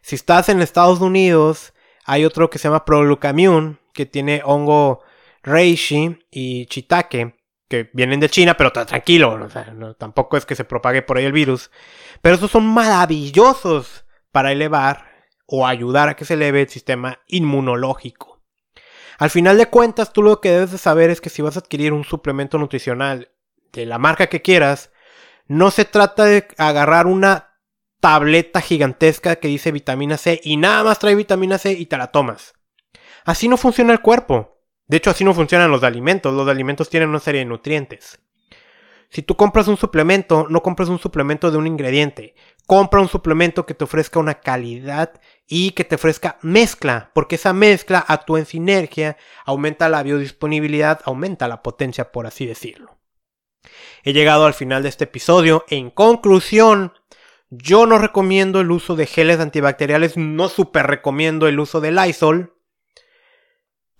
Si 0.02 0.16
estás 0.16 0.48
en 0.48 0.62
Estados 0.62 1.00
Unidos, 1.00 1.72
hay 2.04 2.24
otro 2.24 2.50
que 2.50 2.58
se 2.58 2.66
llama 2.66 2.84
Proglucamune, 2.84 3.78
que 3.94 4.06
tiene 4.06 4.42
hongo 4.44 5.04
reishi 5.44 6.18
y 6.32 6.66
chitake 6.66 7.39
que 7.70 7.88
vienen 7.92 8.18
de 8.18 8.28
China, 8.28 8.56
pero 8.56 8.72
tranquilo, 8.72 9.48
tampoco 9.96 10.36
es 10.36 10.44
que 10.44 10.56
se 10.56 10.64
propague 10.64 11.02
por 11.02 11.16
ahí 11.16 11.24
el 11.24 11.32
virus. 11.32 11.70
Pero 12.20 12.34
esos 12.34 12.50
son 12.50 12.66
maravillosos 12.66 14.04
para 14.32 14.50
elevar 14.50 15.08
o 15.46 15.66
ayudar 15.66 16.08
a 16.08 16.16
que 16.16 16.24
se 16.24 16.34
eleve 16.34 16.62
el 16.62 16.68
sistema 16.68 17.20
inmunológico. 17.28 18.42
Al 19.18 19.30
final 19.30 19.56
de 19.56 19.66
cuentas, 19.66 20.12
tú 20.12 20.20
lo 20.20 20.40
que 20.40 20.50
debes 20.50 20.72
de 20.72 20.78
saber 20.78 21.10
es 21.10 21.20
que 21.20 21.30
si 21.30 21.42
vas 21.42 21.54
a 21.56 21.60
adquirir 21.60 21.92
un 21.92 22.02
suplemento 22.04 22.58
nutricional 22.58 23.30
de 23.72 23.86
la 23.86 23.98
marca 23.98 24.26
que 24.26 24.42
quieras, 24.42 24.90
no 25.46 25.70
se 25.70 25.84
trata 25.84 26.24
de 26.24 26.48
agarrar 26.58 27.06
una 27.06 27.60
tableta 28.00 28.60
gigantesca 28.60 29.36
que 29.36 29.46
dice 29.46 29.70
vitamina 29.70 30.16
C 30.16 30.40
y 30.42 30.56
nada 30.56 30.82
más 30.82 30.98
trae 30.98 31.14
vitamina 31.14 31.56
C 31.56 31.72
y 31.72 31.86
te 31.86 31.96
la 31.96 32.08
tomas. 32.08 32.54
Así 33.24 33.46
no 33.46 33.56
funciona 33.56 33.92
el 33.92 34.00
cuerpo. 34.00 34.59
De 34.90 34.96
hecho, 34.96 35.10
así 35.10 35.22
no 35.22 35.34
funcionan 35.34 35.70
los 35.70 35.84
alimentos. 35.84 36.34
Los 36.34 36.48
alimentos 36.48 36.90
tienen 36.90 37.10
una 37.10 37.20
serie 37.20 37.38
de 37.38 37.44
nutrientes. 37.44 38.18
Si 39.08 39.22
tú 39.22 39.36
compras 39.36 39.68
un 39.68 39.76
suplemento, 39.76 40.48
no 40.50 40.64
compras 40.64 40.88
un 40.88 40.98
suplemento 40.98 41.52
de 41.52 41.58
un 41.58 41.68
ingrediente. 41.68 42.34
Compra 42.66 43.00
un 43.00 43.06
suplemento 43.06 43.66
que 43.66 43.74
te 43.74 43.84
ofrezca 43.84 44.18
una 44.18 44.40
calidad 44.40 45.20
y 45.46 45.70
que 45.70 45.84
te 45.84 45.94
ofrezca 45.94 46.38
mezcla, 46.42 47.12
porque 47.14 47.36
esa 47.36 47.52
mezcla 47.52 48.04
actúa 48.08 48.40
en 48.40 48.46
sinergia, 48.46 49.16
aumenta 49.44 49.88
la 49.88 50.02
biodisponibilidad, 50.02 51.00
aumenta 51.04 51.46
la 51.46 51.62
potencia, 51.62 52.10
por 52.10 52.26
así 52.26 52.44
decirlo. 52.44 52.98
He 54.02 54.12
llegado 54.12 54.44
al 54.44 54.54
final 54.54 54.82
de 54.82 54.88
este 54.88 55.04
episodio. 55.04 55.66
En 55.68 55.90
conclusión, 55.90 56.94
yo 57.48 57.86
no 57.86 57.96
recomiendo 57.98 58.60
el 58.60 58.72
uso 58.72 58.96
de 58.96 59.06
geles 59.06 59.38
antibacteriales, 59.38 60.16
no 60.16 60.48
super 60.48 60.88
recomiendo 60.88 61.46
el 61.46 61.60
uso 61.60 61.80
del 61.80 61.94
Lysol. 61.94 62.56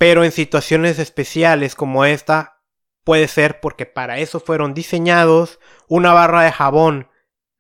Pero 0.00 0.24
en 0.24 0.32
situaciones 0.32 0.98
especiales 0.98 1.75
como 1.75 2.06
esta, 2.06 2.62
puede 3.04 3.29
ser 3.29 3.60
porque 3.60 3.85
para 3.85 4.18
eso 4.18 4.40
fueron 4.40 4.72
diseñados. 4.72 5.60
Una 5.88 6.14
barra 6.14 6.42
de 6.42 6.52
jabón 6.52 7.10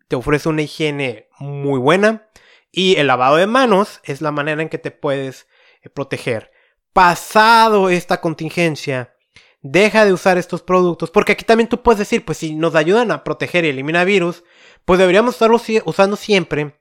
te 0.08 0.16
ofrece 0.16 0.48
una 0.48 0.62
higiene 0.62 1.28
muy 1.38 1.78
buena. 1.78 2.30
Y 2.72 2.96
el 2.96 3.08
lavado 3.08 3.36
de 3.36 3.46
manos 3.46 4.00
es 4.04 4.22
la 4.22 4.30
manera 4.30 4.62
en 4.62 4.70
que 4.70 4.78
te 4.78 4.90
puedes 4.90 5.48
eh, 5.82 5.90
proteger. 5.90 6.50
Pasado 6.94 7.90
esta 7.90 8.22
contingencia, 8.22 9.14
deja 9.60 10.06
de 10.06 10.14
usar 10.14 10.38
estos 10.38 10.62
productos. 10.62 11.10
Porque 11.10 11.32
aquí 11.32 11.44
también 11.44 11.68
tú 11.68 11.82
puedes 11.82 11.98
decir, 11.98 12.24
pues 12.24 12.38
si 12.38 12.54
nos 12.54 12.74
ayudan 12.74 13.10
a 13.10 13.22
proteger 13.22 13.66
y 13.66 13.68
eliminar 13.68 14.06
virus, 14.06 14.44
pues 14.86 14.98
deberíamos 14.98 15.34
estarlos 15.34 15.66
usando 15.84 16.16
siempre. 16.16 16.80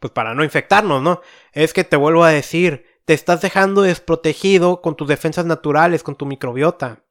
Pues 0.00 0.12
para 0.12 0.34
no 0.34 0.42
infectarnos, 0.42 1.00
¿no? 1.00 1.20
Es 1.52 1.72
que 1.72 1.84
te 1.84 1.94
vuelvo 1.94 2.24
a 2.24 2.30
decir, 2.30 2.91
te 3.04 3.14
estás 3.14 3.40
dejando 3.40 3.82
desprotegido 3.82 4.80
con 4.80 4.96
tus 4.96 5.08
defensas 5.08 5.44
naturales, 5.44 6.02
con 6.02 6.16
tu 6.16 6.26
microbiota. 6.26 7.04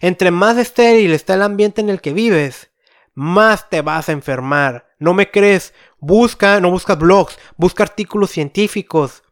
Entre 0.00 0.30
más 0.30 0.58
estéril 0.58 1.12
está 1.12 1.34
el 1.34 1.42
ambiente 1.42 1.80
en 1.80 1.90
el 1.90 2.00
que 2.00 2.12
vives, 2.12 2.70
más 3.14 3.68
te 3.68 3.82
vas 3.82 4.08
a 4.08 4.12
enfermar. 4.12 4.94
¿No 4.98 5.14
me 5.14 5.30
crees? 5.30 5.74
Busca, 5.98 6.60
no 6.60 6.70
buscas 6.70 6.98
blogs, 6.98 7.38
busca 7.56 7.82
artículos 7.82 8.30
científicos 8.30 9.22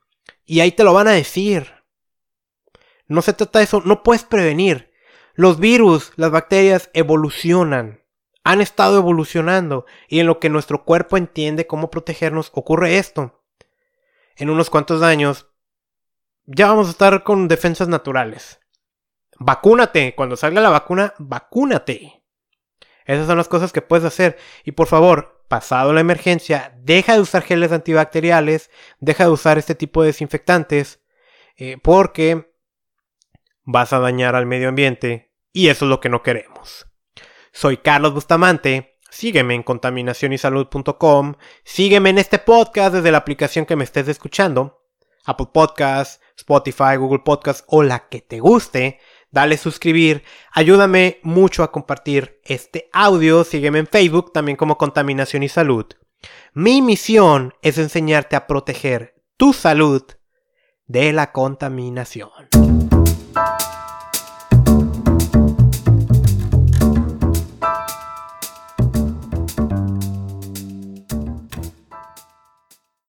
y 0.44 0.60
ahí 0.60 0.72
te 0.72 0.84
lo 0.84 0.92
van 0.92 1.08
a 1.08 1.12
decir. 1.12 1.72
No 3.06 3.22
se 3.22 3.32
trata 3.32 3.58
de 3.58 3.66
eso, 3.66 3.82
no 3.84 4.02
puedes 4.02 4.24
prevenir. 4.24 4.92
Los 5.34 5.58
virus, 5.58 6.12
las 6.16 6.30
bacterias 6.30 6.90
evolucionan. 6.94 8.02
Han 8.44 8.60
estado 8.60 8.98
evolucionando 8.98 9.86
y 10.08 10.20
en 10.20 10.26
lo 10.26 10.38
que 10.38 10.50
nuestro 10.50 10.84
cuerpo 10.84 11.16
entiende 11.16 11.66
cómo 11.66 11.90
protegernos 11.90 12.50
ocurre 12.54 12.98
esto. 12.98 13.42
En 14.36 14.50
unos 14.50 14.70
cuantos 14.70 15.02
años 15.02 15.48
ya 16.46 16.68
vamos 16.68 16.88
a 16.88 16.90
estar 16.90 17.22
con 17.22 17.48
defensas 17.48 17.88
naturales. 17.88 18.60
Vacúnate, 19.38 20.14
cuando 20.14 20.36
salga 20.36 20.60
la 20.60 20.70
vacuna, 20.70 21.14
vacúnate. 21.18 22.22
Esas 23.04 23.26
son 23.26 23.36
las 23.36 23.48
cosas 23.48 23.72
que 23.72 23.82
puedes 23.82 24.04
hacer. 24.04 24.38
Y 24.64 24.72
por 24.72 24.86
favor, 24.86 25.44
pasado 25.48 25.92
la 25.92 26.00
emergencia, 26.00 26.74
deja 26.78 27.14
de 27.14 27.20
usar 27.20 27.42
geles 27.42 27.72
antibacteriales, 27.72 28.70
deja 29.00 29.24
de 29.24 29.30
usar 29.30 29.58
este 29.58 29.74
tipo 29.74 30.02
de 30.02 30.08
desinfectantes, 30.08 31.00
eh, 31.56 31.76
porque 31.82 32.52
vas 33.64 33.92
a 33.92 33.98
dañar 33.98 34.34
al 34.34 34.46
medio 34.46 34.68
ambiente 34.68 35.32
y 35.52 35.68
eso 35.68 35.84
es 35.84 35.88
lo 35.88 36.00
que 36.00 36.08
no 36.08 36.22
queremos. 36.22 36.86
Soy 37.52 37.76
Carlos 37.78 38.14
Bustamante, 38.14 38.98
sígueme 39.10 39.54
en 39.54 39.62
contaminacionysalud.com, 39.62 41.34
sígueme 41.62 42.10
en 42.10 42.18
este 42.18 42.38
podcast 42.38 42.94
desde 42.94 43.12
la 43.12 43.18
aplicación 43.18 43.64
que 43.64 43.76
me 43.76 43.84
estés 43.84 44.08
escuchando, 44.08 44.82
Apple 45.24 45.48
Podcasts, 45.52 46.20
Spotify, 46.36 46.96
Google 46.96 47.22
Podcasts 47.24 47.64
o 47.68 47.82
la 47.82 48.08
que 48.08 48.20
te 48.20 48.40
guste 48.40 48.98
dale 49.34 49.58
suscribir, 49.58 50.22
ayúdame 50.52 51.18
mucho 51.24 51.64
a 51.64 51.72
compartir 51.72 52.40
este 52.44 52.88
audio, 52.92 53.42
sígueme 53.42 53.80
en 53.80 53.88
Facebook 53.88 54.32
también 54.32 54.56
como 54.56 54.78
Contaminación 54.78 55.42
y 55.42 55.48
Salud. 55.48 55.86
Mi 56.54 56.80
misión 56.80 57.52
es 57.60 57.76
enseñarte 57.76 58.36
a 58.36 58.46
proteger 58.46 59.14
tu 59.36 59.52
salud 59.52 60.02
de 60.86 61.12
la 61.12 61.32
contaminación. 61.32 62.63